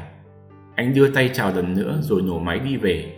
Anh 0.76 0.94
đưa 0.94 1.12
tay 1.12 1.30
chào 1.34 1.54
lần 1.56 1.74
nữa 1.74 2.00
rồi 2.02 2.22
nổ 2.22 2.40
máy 2.40 2.60
đi 2.60 2.78
về. 2.78 3.14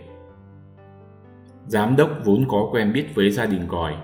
Giám 1.66 1.96
đốc 1.96 2.10
vốn 2.24 2.44
có 2.48 2.68
quen 2.72 2.92
biết 2.92 3.14
với 3.14 3.30
gia 3.30 3.46
đình 3.46 3.62
còi, 3.68 3.94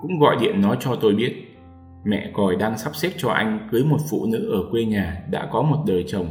cũng 0.00 0.18
gọi 0.20 0.36
điện 0.40 0.60
nói 0.60 0.76
cho 0.80 0.94
tôi 0.94 1.14
biết 1.14 1.56
mẹ 2.04 2.30
còi 2.34 2.56
đang 2.56 2.78
sắp 2.78 2.96
xếp 2.96 3.10
cho 3.16 3.30
anh 3.30 3.68
cưới 3.72 3.84
một 3.84 3.98
phụ 4.10 4.26
nữ 4.26 4.50
ở 4.50 4.70
quê 4.70 4.84
nhà 4.84 5.22
đã 5.30 5.48
có 5.52 5.62
một 5.62 5.84
đời 5.86 6.04
chồng. 6.08 6.26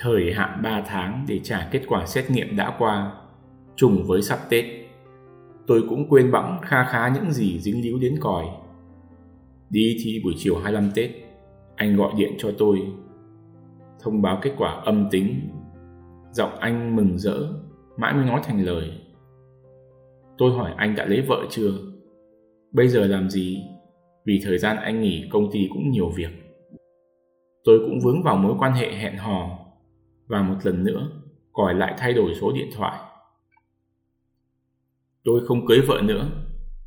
Thời 0.00 0.32
hạn 0.32 0.60
3 0.62 0.82
tháng 0.86 1.24
để 1.28 1.40
trả 1.42 1.68
kết 1.70 1.82
quả 1.88 2.06
xét 2.06 2.30
nghiệm 2.30 2.56
đã 2.56 2.76
qua, 2.78 3.12
trùng 3.76 4.04
với 4.06 4.22
sắp 4.22 4.38
Tết. 4.50 4.64
Tôi 5.66 5.82
cũng 5.88 6.08
quên 6.08 6.32
bẵng 6.32 6.58
kha 6.62 6.84
khá 6.84 7.08
những 7.08 7.32
gì 7.32 7.60
dính 7.60 7.82
líu 7.82 7.98
đến 7.98 8.16
còi. 8.20 8.44
Đi 9.70 9.96
thi 10.04 10.20
buổi 10.24 10.34
chiều 10.36 10.56
25 10.56 10.90
Tết, 10.94 11.10
anh 11.76 11.96
gọi 11.96 12.12
điện 12.16 12.34
cho 12.38 12.52
tôi, 12.58 12.82
thông 14.00 14.22
báo 14.22 14.38
kết 14.42 14.52
quả 14.58 14.70
âm 14.84 15.08
tính. 15.10 15.40
Giọng 16.32 16.54
anh 16.60 16.96
mừng 16.96 17.18
rỡ, 17.18 17.38
mãi 17.96 18.14
mới 18.14 18.24
nói 18.24 18.40
thành 18.44 18.64
lời. 18.64 18.92
Tôi 20.38 20.52
hỏi 20.52 20.72
anh 20.76 20.94
đã 20.96 21.04
lấy 21.04 21.20
vợ 21.28 21.46
chưa? 21.50 21.70
Bây 22.72 22.88
giờ 22.88 23.06
làm 23.06 23.30
gì? 23.30 23.62
Vì 24.24 24.40
thời 24.44 24.58
gian 24.58 24.76
anh 24.76 25.00
nghỉ 25.00 25.28
công 25.32 25.50
ty 25.52 25.68
cũng 25.72 25.90
nhiều 25.90 26.08
việc. 26.16 26.30
Tôi 27.64 27.78
cũng 27.78 28.00
vướng 28.04 28.22
vào 28.22 28.36
mối 28.36 28.54
quan 28.58 28.72
hệ 28.72 28.92
hẹn 28.92 29.16
hò 29.16 29.57
và 30.28 30.42
một 30.42 30.56
lần 30.62 30.84
nữa 30.84 31.10
còi 31.52 31.74
lại 31.74 31.94
thay 31.98 32.12
đổi 32.12 32.34
số 32.40 32.52
điện 32.52 32.70
thoại. 32.74 32.98
Tôi 35.24 35.46
không 35.46 35.66
cưới 35.66 35.80
vợ 35.80 36.00
nữa. 36.04 36.30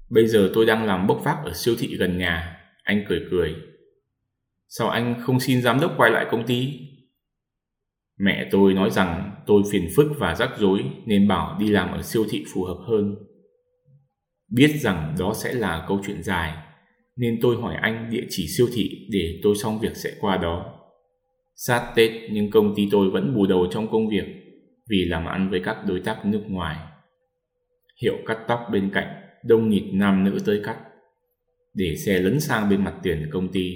Bây 0.10 0.28
giờ 0.28 0.52
tôi 0.54 0.66
đang 0.66 0.86
làm 0.86 1.08
bốc 1.08 1.22
vác 1.24 1.38
ở 1.46 1.54
siêu 1.54 1.76
thị 1.80 1.98
gần 1.98 2.18
nhà. 2.18 2.58
Anh 2.84 3.06
cười 3.10 3.22
cười. 3.32 3.56
Sao 4.68 4.90
anh 4.90 5.22
không 5.22 5.40
xin 5.40 5.62
giám 5.62 5.80
đốc 5.80 5.94
quay 5.98 6.12
lại 6.12 6.26
công 6.32 6.46
ty? 6.48 6.80
Mẹ 8.18 8.48
tôi 8.52 8.74
nói 8.74 8.90
rằng 8.90 9.32
tôi 9.46 9.64
phiền 9.72 9.88
phức 9.96 10.08
và 10.18 10.36
rắc 10.36 10.50
rối 10.58 10.84
nên 11.06 11.28
bảo 11.28 11.58
đi 11.60 11.70
làm 11.70 11.92
ở 11.92 12.02
siêu 12.02 12.26
thị 12.30 12.46
phù 12.54 12.64
hợp 12.64 12.78
hơn. 12.88 13.16
Biết 14.52 14.72
rằng 14.82 15.16
đó 15.20 15.34
sẽ 15.34 15.54
là 15.54 15.86
câu 15.88 16.02
chuyện 16.08 16.24
dài, 16.24 16.58
nên 17.16 17.40
tôi 17.42 17.62
hỏi 17.62 17.76
anh 17.82 18.10
địa 18.10 18.26
chỉ 18.30 18.48
siêu 18.48 18.68
thị 18.74 19.08
để 19.12 19.40
tôi 19.44 19.56
xong 19.56 19.80
việc 19.80 19.96
sẽ 19.96 20.10
qua 20.20 20.38
đó. 20.38 20.81
Sát 21.64 21.92
Tết, 21.96 22.12
nhưng 22.32 22.52
công 22.52 22.74
ty 22.76 22.88
tôi 22.92 23.10
vẫn 23.10 23.36
bù 23.36 23.46
đầu 23.46 23.68
trong 23.72 23.88
công 23.92 24.10
việc 24.10 24.26
vì 24.90 25.06
làm 25.06 25.26
ăn 25.26 25.50
với 25.50 25.62
các 25.66 25.78
đối 25.88 26.00
tác 26.00 26.26
nước 26.26 26.42
ngoài. 26.48 26.78
Hiệu 28.02 28.18
cắt 28.26 28.38
tóc 28.48 28.60
bên 28.72 28.90
cạnh, 28.94 29.08
đông 29.44 29.70
nghịt 29.70 29.84
nam 29.94 30.24
nữ 30.24 30.38
tới 30.46 30.62
cắt 30.64 30.78
để 31.74 31.96
xe 32.06 32.20
lấn 32.20 32.40
sang 32.40 32.70
bên 32.70 32.84
mặt 32.84 32.94
tiền 33.04 33.30
công 33.32 33.48
ty. 33.48 33.76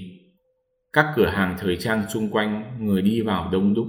Các 0.93 1.05
cửa 1.15 1.27
hàng 1.27 1.55
thời 1.59 1.77
trang 1.77 2.03
xung 2.09 2.29
quanh, 2.29 2.77
người 2.79 3.01
đi 3.01 3.21
vào 3.21 3.49
đông 3.51 3.73
đúc. 3.73 3.87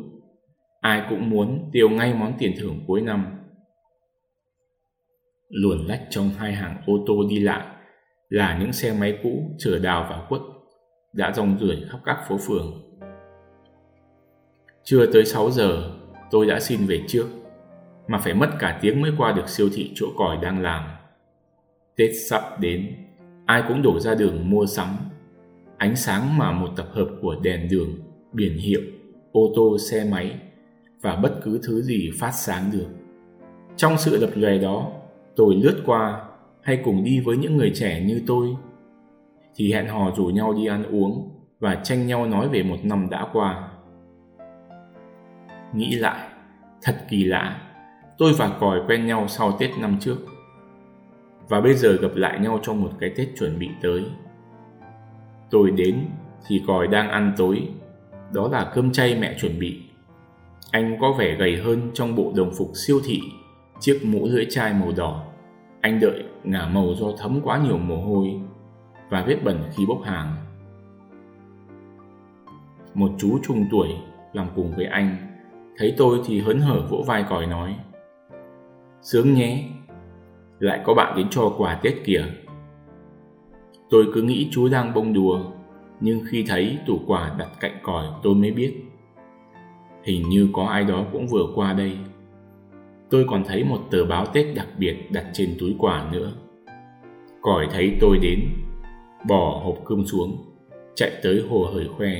Ai 0.80 1.02
cũng 1.10 1.30
muốn 1.30 1.70
tiêu 1.72 1.90
ngay 1.90 2.14
món 2.14 2.32
tiền 2.38 2.54
thưởng 2.58 2.84
cuối 2.86 3.00
năm 3.00 3.26
luồn 5.48 5.86
lách 5.86 6.06
trong 6.10 6.30
hai 6.38 6.52
hàng 6.52 6.82
ô 6.86 7.04
tô 7.06 7.14
đi 7.30 7.38
lại 7.38 7.66
là 8.28 8.58
những 8.58 8.72
xe 8.72 8.92
máy 9.00 9.18
cũ 9.22 9.56
chở 9.58 9.78
đào 9.78 10.06
và 10.10 10.26
quất 10.28 10.40
đã 11.12 11.32
rong 11.32 11.58
rủi 11.60 11.76
khắp 11.90 11.98
các 12.04 12.18
phố 12.28 12.38
phường. 12.38 12.85
Chưa 14.88 15.06
tới 15.12 15.24
6 15.24 15.50
giờ, 15.50 15.90
tôi 16.30 16.46
đã 16.46 16.60
xin 16.60 16.86
về 16.86 17.02
trước, 17.08 17.26
mà 18.08 18.18
phải 18.18 18.34
mất 18.34 18.50
cả 18.58 18.78
tiếng 18.82 19.02
mới 19.02 19.12
qua 19.18 19.32
được 19.32 19.48
siêu 19.48 19.68
thị 19.74 19.92
chỗ 19.94 20.06
còi 20.16 20.36
đang 20.42 20.62
làm. 20.62 20.82
Tết 21.96 22.10
sắp 22.28 22.42
đến, 22.60 22.94
ai 23.46 23.62
cũng 23.68 23.82
đổ 23.82 24.00
ra 24.00 24.14
đường 24.14 24.50
mua 24.50 24.66
sắm. 24.66 24.88
Ánh 25.76 25.96
sáng 25.96 26.38
mà 26.38 26.52
một 26.52 26.68
tập 26.76 26.88
hợp 26.92 27.08
của 27.22 27.36
đèn 27.42 27.68
đường, 27.70 27.88
biển 28.32 28.58
hiệu, 28.58 28.80
ô 29.32 29.52
tô, 29.56 29.78
xe 29.78 30.04
máy 30.10 30.40
và 31.00 31.16
bất 31.16 31.40
cứ 31.42 31.60
thứ 31.62 31.82
gì 31.82 32.10
phát 32.20 32.30
sáng 32.30 32.70
được. 32.72 32.88
Trong 33.76 33.98
sự 33.98 34.18
lập 34.18 34.30
lòe 34.34 34.58
đó 34.58 34.92
tôi 35.36 35.54
lướt 35.54 35.82
qua 35.86 36.24
hay 36.62 36.80
cùng 36.84 37.04
đi 37.04 37.20
với 37.20 37.36
những 37.36 37.56
người 37.56 37.72
trẻ 37.74 38.04
như 38.06 38.22
tôi 38.26 38.48
thì 39.54 39.72
hẹn 39.72 39.88
hò 39.88 40.12
rủ 40.16 40.24
nhau 40.24 40.52
đi 40.52 40.66
ăn 40.66 40.84
uống 40.84 41.30
và 41.60 41.74
tranh 41.74 42.06
nhau 42.06 42.26
nói 42.26 42.48
về 42.48 42.62
một 42.62 42.78
năm 42.82 43.08
đã 43.10 43.26
qua 43.32 43.75
nghĩ 45.76 45.94
lại, 45.94 46.28
thật 46.82 46.96
kỳ 47.08 47.24
lạ, 47.24 47.60
tôi 48.18 48.32
và 48.38 48.56
còi 48.60 48.80
quen 48.86 49.06
nhau 49.06 49.28
sau 49.28 49.52
tết 49.52 49.70
năm 49.78 49.96
trước, 50.00 50.16
và 51.48 51.60
bây 51.60 51.74
giờ 51.74 51.96
gặp 52.02 52.10
lại 52.14 52.38
nhau 52.38 52.60
trong 52.62 52.82
một 52.82 52.90
cái 53.00 53.10
tết 53.16 53.28
chuẩn 53.38 53.58
bị 53.58 53.68
tới 53.82 54.04
tôi 55.50 55.70
đến 55.70 56.04
thì 56.46 56.62
còi 56.66 56.86
đang 56.86 57.08
ăn 57.10 57.32
tối, 57.36 57.68
đó 58.32 58.48
là 58.48 58.70
cơm 58.74 58.92
chay 58.92 59.18
mẹ 59.20 59.36
chuẩn 59.38 59.58
bị 59.58 59.82
anh 60.70 60.98
có 61.00 61.12
vẻ 61.12 61.34
gầy 61.34 61.56
hơn 61.56 61.90
trong 61.94 62.16
bộ 62.16 62.32
đồng 62.36 62.50
phục 62.58 62.70
siêu 62.74 63.00
thị, 63.04 63.20
chiếc 63.80 64.00
mũ 64.04 64.26
lưỡi 64.26 64.46
chai 64.50 64.74
màu 64.74 64.92
đỏ. 64.96 65.24
Anh 65.80 66.00
đợi 66.00 66.24
ngả 66.44 66.68
màu 66.68 66.94
do 66.94 67.06
thấm 67.18 67.40
quá 67.44 67.58
nhiều 67.58 67.78
mồ 67.78 67.96
hôi 67.96 68.40
và 69.10 69.24
vết 69.26 69.36
bẩn 69.44 69.62
khi 69.76 69.86
bốc 69.86 70.02
hàng. 70.04 70.36
Một 72.94 73.10
chú 73.18 73.38
trung 73.42 73.66
tuổi 73.70 73.88
làm 74.32 74.46
cùng 74.54 74.76
với 74.76 74.84
anh 74.84 75.16
thấy 75.78 75.94
tôi 75.96 76.20
thì 76.26 76.40
hớn 76.40 76.60
hở 76.60 76.86
vỗ 76.90 77.04
vai 77.06 77.24
còi 77.28 77.46
nói. 77.46 77.76
Sướng 79.02 79.34
nhé, 79.34 79.64
lại 80.58 80.80
có 80.84 80.94
bạn 80.94 81.16
đến 81.16 81.26
cho 81.30 81.54
quà 81.58 81.74
Tết 81.82 81.94
kìa. 82.04 82.24
Tôi 83.90 84.06
cứ 84.14 84.22
nghĩ 84.22 84.48
chú 84.50 84.68
đang 84.68 84.94
bông 84.94 85.12
đùa, 85.12 85.40
nhưng 86.00 86.20
khi 86.28 86.44
thấy 86.48 86.78
tủ 86.86 87.00
quà 87.06 87.34
đặt 87.38 87.48
cạnh 87.60 87.78
còi 87.82 88.06
tôi 88.22 88.34
mới 88.34 88.50
biết. 88.50 88.74
Hình 90.04 90.28
như 90.28 90.48
có 90.52 90.64
ai 90.64 90.84
đó 90.84 91.04
cũng 91.12 91.26
vừa 91.26 91.46
qua 91.54 91.72
đây. 91.72 91.96
Tôi 93.10 93.26
còn 93.28 93.44
thấy 93.44 93.64
một 93.64 93.80
tờ 93.90 94.04
báo 94.04 94.26
Tết 94.26 94.46
đặc 94.54 94.66
biệt 94.78 94.96
đặt 95.12 95.26
trên 95.32 95.56
túi 95.60 95.74
quà 95.78 96.10
nữa. 96.12 96.32
Còi 97.40 97.66
thấy 97.72 97.96
tôi 98.00 98.18
đến, 98.18 98.40
bỏ 99.28 99.60
hộp 99.64 99.78
cơm 99.84 100.06
xuống, 100.06 100.36
chạy 100.94 101.10
tới 101.22 101.44
hồ 101.50 101.70
hởi 101.74 101.88
khoe. 101.96 102.12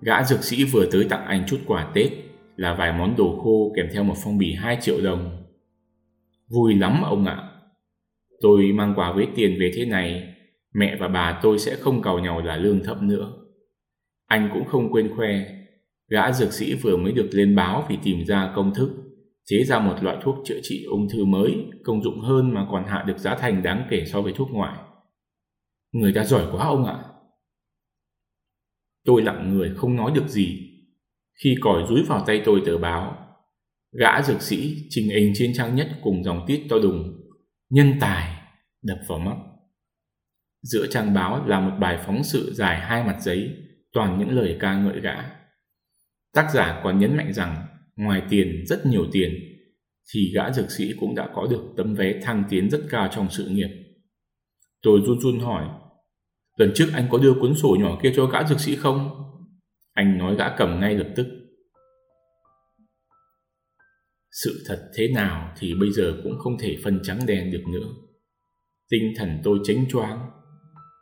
Gã 0.00 0.24
dược 0.24 0.44
sĩ 0.44 0.64
vừa 0.64 0.86
tới 0.92 1.06
tặng 1.10 1.26
anh 1.26 1.44
chút 1.48 1.60
quà 1.66 1.90
Tết 1.94 2.10
là 2.56 2.74
vài 2.74 2.92
món 2.98 3.14
đồ 3.16 3.40
khô 3.42 3.72
kèm 3.76 3.86
theo 3.92 4.04
một 4.04 4.14
phong 4.24 4.38
bì 4.38 4.52
2 4.52 4.78
triệu 4.80 5.00
đồng. 5.00 5.44
Vui 6.48 6.74
lắm 6.74 7.02
ông 7.04 7.26
ạ. 7.26 7.50
Tôi 8.40 8.72
mang 8.74 8.94
quà 8.96 9.12
với 9.12 9.26
tiền 9.34 9.56
về 9.60 9.70
thế 9.74 9.84
này, 9.84 10.34
mẹ 10.74 10.96
và 11.00 11.08
bà 11.08 11.40
tôi 11.42 11.58
sẽ 11.58 11.76
không 11.76 12.02
cầu 12.02 12.18
nhau 12.18 12.40
là 12.40 12.56
lương 12.56 12.84
thấp 12.84 13.02
nữa. 13.02 13.32
Anh 14.26 14.50
cũng 14.52 14.64
không 14.64 14.92
quên 14.92 15.16
khoe, 15.16 15.40
gã 16.08 16.32
dược 16.32 16.52
sĩ 16.52 16.74
vừa 16.74 16.96
mới 16.96 17.12
được 17.12 17.28
lên 17.32 17.56
báo 17.56 17.86
vì 17.88 17.98
tìm 18.02 18.24
ra 18.24 18.52
công 18.56 18.74
thức, 18.74 18.90
chế 19.44 19.64
ra 19.64 19.78
một 19.78 19.94
loại 20.02 20.16
thuốc 20.22 20.36
chữa 20.44 20.58
trị 20.62 20.84
ung 20.90 21.08
thư 21.08 21.24
mới, 21.24 21.54
công 21.84 22.02
dụng 22.02 22.20
hơn 22.20 22.54
mà 22.54 22.66
còn 22.70 22.84
hạ 22.86 23.04
được 23.06 23.18
giá 23.18 23.34
thành 23.34 23.62
đáng 23.62 23.86
kể 23.90 24.04
so 24.06 24.22
với 24.22 24.32
thuốc 24.32 24.48
ngoại. 24.50 24.78
Người 25.92 26.12
ta 26.12 26.24
giỏi 26.24 26.46
quá 26.52 26.66
ông 26.66 26.84
ạ. 26.84 26.98
Tôi 29.04 29.22
lặng 29.22 29.54
người 29.54 29.74
không 29.76 29.96
nói 29.96 30.12
được 30.14 30.28
gì. 30.28 30.70
Khi 31.44 31.56
còi 31.60 31.82
rúi 31.88 32.02
vào 32.02 32.24
tay 32.26 32.42
tôi 32.44 32.62
tờ 32.66 32.78
báo, 32.78 33.24
gã 33.98 34.22
dược 34.22 34.42
sĩ 34.42 34.86
trình 34.90 35.08
hình 35.08 35.32
trên 35.36 35.52
trang 35.54 35.74
nhất 35.74 35.88
cùng 36.02 36.24
dòng 36.24 36.44
tiết 36.46 36.66
to 36.70 36.76
đùng, 36.82 37.20
nhân 37.70 37.94
tài, 38.00 38.40
đập 38.82 38.98
vào 39.08 39.18
mắt. 39.18 39.36
Giữa 40.62 40.86
trang 40.86 41.14
báo 41.14 41.46
là 41.46 41.60
một 41.60 41.76
bài 41.80 41.98
phóng 42.06 42.24
sự 42.24 42.52
dài 42.54 42.80
hai 42.80 43.04
mặt 43.04 43.16
giấy, 43.20 43.50
toàn 43.92 44.18
những 44.18 44.30
lời 44.30 44.56
ca 44.60 44.78
ngợi 44.78 45.00
gã. 45.00 45.14
Tác 46.34 46.50
giả 46.54 46.80
còn 46.84 46.98
nhấn 46.98 47.16
mạnh 47.16 47.32
rằng, 47.32 47.66
ngoài 47.96 48.22
tiền 48.30 48.64
rất 48.66 48.86
nhiều 48.86 49.06
tiền, 49.12 49.34
thì 50.14 50.32
gã 50.34 50.52
dược 50.52 50.70
sĩ 50.70 50.92
cũng 51.00 51.14
đã 51.14 51.28
có 51.34 51.46
được 51.50 51.62
tấm 51.76 51.94
vé 51.94 52.20
thăng 52.22 52.44
tiến 52.50 52.70
rất 52.70 52.80
cao 52.90 53.08
trong 53.14 53.30
sự 53.30 53.48
nghiệp. 53.48 53.68
Tôi 54.82 55.00
run 55.06 55.20
run 55.20 55.40
hỏi, 55.40 55.68
Lần 56.56 56.72
trước 56.74 56.86
anh 56.92 57.08
có 57.10 57.18
đưa 57.18 57.34
cuốn 57.40 57.54
sổ 57.54 57.76
nhỏ 57.80 57.98
kia 58.02 58.12
cho 58.16 58.26
gã 58.26 58.44
dược 58.44 58.60
sĩ 58.60 58.76
không? 58.76 59.10
Anh 59.92 60.18
nói 60.18 60.36
gã 60.36 60.56
cầm 60.56 60.80
ngay 60.80 60.94
lập 60.94 61.08
tức. 61.16 61.26
Sự 64.44 64.64
thật 64.66 64.90
thế 64.94 65.08
nào 65.08 65.54
thì 65.58 65.74
bây 65.80 65.90
giờ 65.90 66.20
cũng 66.22 66.38
không 66.38 66.58
thể 66.58 66.76
phân 66.84 67.00
trắng 67.02 67.20
đen 67.26 67.52
được 67.52 67.62
nữa. 67.72 67.88
Tinh 68.90 69.12
thần 69.16 69.40
tôi 69.44 69.58
chánh 69.64 69.88
choáng. 69.88 70.30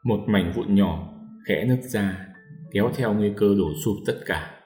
Một 0.05 0.25
mảnh 0.29 0.53
vụn 0.57 0.75
nhỏ 0.75 1.13
khẽ 1.49 1.65
nứt 1.65 1.83
ra, 1.83 2.27
kéo 2.73 2.93
theo 2.95 3.15
nguy 3.15 3.31
cơ 3.37 3.55
đổ 3.59 3.73
sụp 3.85 3.97
tất 4.07 4.21
cả. 4.27 4.61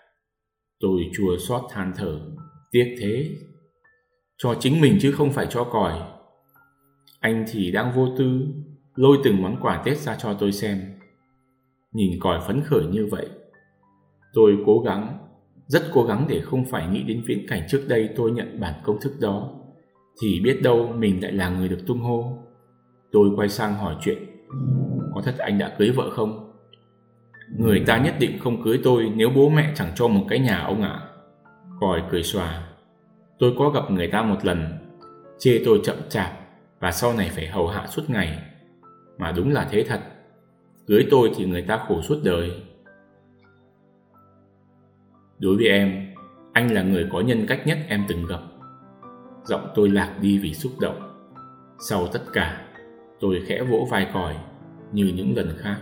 Tôi 0.80 1.00
chua 1.14 1.36
xót 1.48 1.62
than 1.70 1.92
thở, 1.96 2.20
tiếc 2.70 2.96
thế. 3.00 3.30
Cho 4.38 4.56
chính 4.60 4.80
mình 4.80 4.98
chứ 5.00 5.12
không 5.12 5.32
phải 5.32 5.46
cho 5.50 5.64
còi. 5.64 6.00
Anh 7.20 7.44
thì 7.52 7.70
đang 7.70 7.92
vô 7.94 8.08
tư, 8.18 8.40
lôi 8.96 9.18
từng 9.24 9.42
món 9.42 9.56
quà 9.60 9.82
Tết 9.84 9.98
ra 9.98 10.16
cho 10.16 10.34
tôi 10.34 10.52
xem. 10.52 10.80
Nhìn 11.92 12.20
còi 12.20 12.40
phấn 12.46 12.62
khởi 12.64 12.86
như 12.86 13.06
vậy, 13.10 13.26
tôi 14.32 14.58
cố 14.66 14.78
gắng, 14.78 15.18
rất 15.66 15.82
cố 15.92 16.04
gắng 16.04 16.26
để 16.28 16.40
không 16.40 16.64
phải 16.64 16.88
nghĩ 16.88 17.02
đến 17.02 17.22
viễn 17.26 17.46
cảnh 17.48 17.62
trước 17.68 17.84
đây 17.88 18.08
tôi 18.16 18.30
nhận 18.30 18.60
bản 18.60 18.74
công 18.84 19.00
thức 19.00 19.12
đó, 19.20 19.50
thì 20.22 20.40
biết 20.44 20.62
đâu 20.62 20.92
mình 20.98 21.22
lại 21.22 21.32
là 21.32 21.48
người 21.48 21.68
được 21.68 21.86
tung 21.86 22.00
hô. 22.00 22.38
Tôi 23.12 23.30
quay 23.36 23.48
sang 23.48 23.74
hỏi 23.74 23.96
chuyện, 24.00 24.18
có 25.14 25.22
thật 25.24 25.34
anh 25.38 25.58
đã 25.58 25.74
cưới 25.78 25.90
vợ 25.90 26.10
không? 26.10 26.52
Người 27.58 27.82
ta 27.86 27.98
nhất 27.98 28.14
định 28.18 28.38
không 28.38 28.62
cưới 28.62 28.80
tôi 28.84 29.12
nếu 29.16 29.30
bố 29.34 29.48
mẹ 29.48 29.72
chẳng 29.74 29.92
cho 29.94 30.08
một 30.08 30.26
cái 30.28 30.38
nhà 30.38 30.58
ông 30.58 30.82
ạ. 30.82 31.00
Còi 31.80 32.02
cười 32.10 32.22
xòa, 32.22 32.68
tôi 33.38 33.54
có 33.58 33.70
gặp 33.70 33.90
người 33.90 34.08
ta 34.08 34.22
một 34.22 34.44
lần, 34.44 34.64
chê 35.38 35.62
tôi 35.64 35.80
chậm 35.84 35.96
chạp 36.08 36.32
và 36.80 36.92
sau 36.92 37.12
này 37.12 37.30
phải 37.32 37.46
hầu 37.46 37.68
hạ 37.68 37.86
suốt 37.86 38.02
ngày 38.10 38.55
mà 39.18 39.32
đúng 39.32 39.52
là 39.52 39.68
thế 39.70 39.84
thật. 39.88 40.00
Cưới 40.86 41.06
tôi 41.10 41.30
thì 41.36 41.46
người 41.46 41.62
ta 41.62 41.84
khổ 41.88 42.02
suốt 42.02 42.16
đời. 42.24 42.62
Đối 45.38 45.56
với 45.56 45.68
em, 45.68 46.14
anh 46.52 46.72
là 46.72 46.82
người 46.82 47.08
có 47.12 47.20
nhân 47.20 47.44
cách 47.48 47.66
nhất 47.66 47.78
em 47.88 48.04
từng 48.08 48.26
gặp. 48.26 48.40
Giọng 49.44 49.68
tôi 49.74 49.88
lạc 49.88 50.16
đi 50.20 50.38
vì 50.38 50.54
xúc 50.54 50.72
động. 50.80 51.28
Sau 51.78 52.06
tất 52.06 52.20
cả, 52.32 52.66
tôi 53.20 53.42
khẽ 53.46 53.62
vỗ 53.62 53.88
vai 53.90 54.10
còi 54.14 54.36
như 54.92 55.12
những 55.16 55.36
lần 55.36 55.48
khác. 55.58 55.76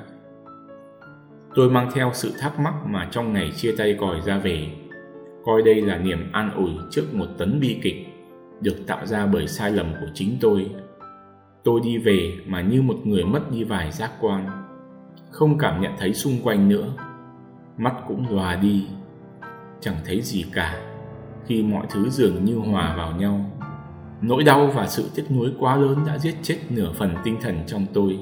Tôi 1.55 1.71
mang 1.71 1.91
theo 1.95 2.11
sự 2.15 2.33
thắc 2.39 2.59
mắc 2.59 2.75
mà 2.87 3.09
trong 3.11 3.33
ngày 3.33 3.53
chia 3.57 3.75
tay 3.79 3.97
còi 4.01 4.21
ra 4.21 4.39
về, 4.39 4.69
coi 5.45 5.63
đây 5.63 5.81
là 5.81 5.99
niềm 5.99 6.33
an 6.33 6.55
ủi 6.57 6.71
trước 6.91 7.15
một 7.15 7.27
tấn 7.39 7.61
bi 7.61 7.79
kịch 7.83 8.07
được 8.61 8.77
tạo 8.87 9.07
ra 9.07 9.27
bởi 9.27 9.47
sai 9.47 9.71
lầm 9.71 9.93
của 10.01 10.07
chính 10.15 10.37
tôi 10.41 10.71
Tôi 11.65 11.81
đi 11.85 11.99
về 11.99 12.37
mà 12.47 12.61
như 12.61 12.83
một 12.83 12.97
người 13.05 13.25
mất 13.25 13.51
đi 13.51 13.65
vài 13.65 13.93
giác 13.93 14.11
quan, 14.21 14.47
không 15.31 15.59
cảm 15.59 15.81
nhận 15.81 15.93
thấy 15.99 16.15
xung 16.15 16.33
quanh 16.43 16.69
nữa. 16.69 16.93
Mắt 17.77 17.95
cũng 18.09 18.27
lòa 18.31 18.57
đi, 18.57 18.87
chẳng 19.81 19.97
thấy 20.05 20.21
gì 20.21 20.45
cả 20.53 20.91
khi 21.47 21.63
mọi 21.63 21.87
thứ 21.91 22.11
dường 22.11 22.45
như 22.45 22.57
hòa 22.57 22.95
vào 22.97 23.13
nhau. 23.17 23.41
Nỗi 24.23 24.45
đau 24.45 24.67
và 24.67 24.87
sự 24.87 25.11
tiếc 25.15 25.31
nuối 25.31 25.53
quá 25.59 25.77
lớn 25.77 25.99
đã 26.07 26.19
giết 26.19 26.35
chết 26.43 26.59
nửa 26.71 26.93
phần 26.93 27.15
tinh 27.25 27.37
thần 27.43 27.59
trong 27.67 27.87
tôi. 27.95 28.19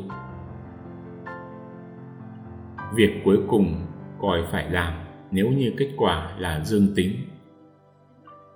Việc 2.95 3.21
cuối 3.25 3.39
cùng 3.49 3.87
Còi 4.21 4.43
phải 4.53 4.71
làm 4.71 4.93
nếu 5.31 5.51
như 5.51 5.73
kết 5.79 5.89
quả 5.97 6.33
là 6.39 6.61
dương 6.65 6.89
tính. 6.97 7.13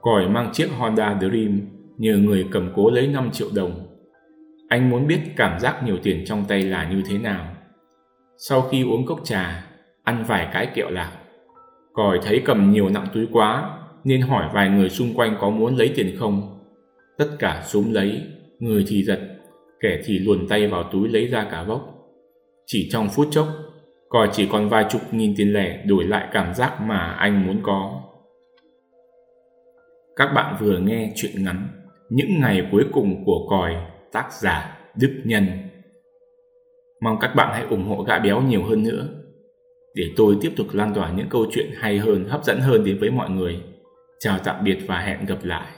Còi 0.01 0.29
mang 0.29 0.51
chiếc 0.53 0.68
Honda 0.79 1.18
Dream 1.20 1.61
nhờ 1.99 2.16
người 2.16 2.49
cầm 2.51 2.72
cố 2.77 2.90
lấy 2.90 3.09
5 3.09 3.31
triệu 3.31 3.49
đồng 3.55 3.86
anh 4.68 4.90
muốn 4.90 5.07
biết 5.07 5.20
cảm 5.37 5.61
giác 5.61 5.83
nhiều 5.85 5.96
tiền 6.02 6.24
trong 6.26 6.44
tay 6.48 6.62
là 6.62 6.90
như 6.90 7.02
thế 7.09 7.18
nào. 7.18 7.46
Sau 8.38 8.62
khi 8.62 8.83
uống 8.83 9.07
cốc 9.07 9.20
trà, 9.24 9.66
ăn 10.05 10.24
vài 10.29 10.48
cái 10.52 10.66
kẹo 10.74 10.90
lạc, 10.90 11.12
còi 11.92 12.18
thấy 12.22 12.42
cầm 12.44 12.70
nhiều 12.70 12.88
nặng 12.88 13.07
túi 13.14 13.26
quá 13.33 13.79
nên 14.05 14.20
hỏi 14.20 14.50
vài 14.55 14.68
người 14.68 14.90
xung 14.90 15.14
quanh 15.14 15.37
có 15.40 15.50
muốn 15.50 15.76
lấy 15.76 15.92
tiền 15.96 16.16
không. 16.18 16.59
Tất 17.18 17.29
cả 17.38 17.62
súm 17.66 17.92
lấy, 17.92 18.22
người 18.59 18.85
thì 18.88 19.02
giật, 19.05 19.20
kẻ 19.81 20.00
thì 20.05 20.18
luồn 20.18 20.48
tay 20.48 20.68
vào 20.68 20.83
túi 20.92 21.09
lấy 21.09 21.26
ra 21.26 21.46
cả 21.50 21.62
vốc. 21.62 21.94
Chỉ 22.66 22.88
trong 22.92 23.09
phút 23.09 23.29
chốc, 23.31 23.48
còi 24.09 24.29
chỉ 24.33 24.48
còn 24.52 24.68
vài 24.68 24.87
chục 24.90 25.00
nghìn 25.12 25.35
tiền 25.37 25.52
lẻ 25.52 25.83
đổi 25.87 26.05
lại 26.05 26.29
cảm 26.33 26.55
giác 26.55 26.81
mà 26.81 26.98
anh 26.98 27.46
muốn 27.46 27.61
có. 27.62 28.02
Các 30.16 30.33
bạn 30.35 30.57
vừa 30.61 30.79
nghe 30.79 31.12
chuyện 31.16 31.44
ngắn 31.44 31.68
Những 32.11 32.40
ngày 32.40 32.68
cuối 32.72 32.85
cùng 32.92 33.24
của 33.24 33.46
còi 33.50 33.74
tác 34.12 34.33
giả 34.33 34.79
Đức 34.97 35.21
Nhân. 35.25 35.47
Mong 37.01 37.19
các 37.21 37.35
bạn 37.35 37.53
hãy 37.53 37.66
ủng 37.71 37.88
hộ 37.88 38.03
gã 38.03 38.19
béo 38.19 38.42
nhiều 38.42 38.64
hơn 38.64 38.83
nữa 38.83 39.09
để 39.95 40.05
tôi 40.16 40.37
tiếp 40.40 40.53
tục 40.57 40.66
lan 40.73 40.95
tỏa 40.95 41.12
những 41.12 41.29
câu 41.29 41.47
chuyện 41.53 41.71
hay 41.77 41.99
hơn, 41.99 42.25
hấp 42.29 42.45
dẫn 42.45 42.61
hơn 42.61 42.85
đến 42.85 42.99
với 43.01 43.11
mọi 43.11 43.31
người. 43.31 43.62
Chào 44.19 44.38
tạm 44.45 44.64
biệt 44.64 44.79
và 44.87 44.99
hẹn 44.99 45.27
gặp 45.27 45.38
lại. 45.42 45.73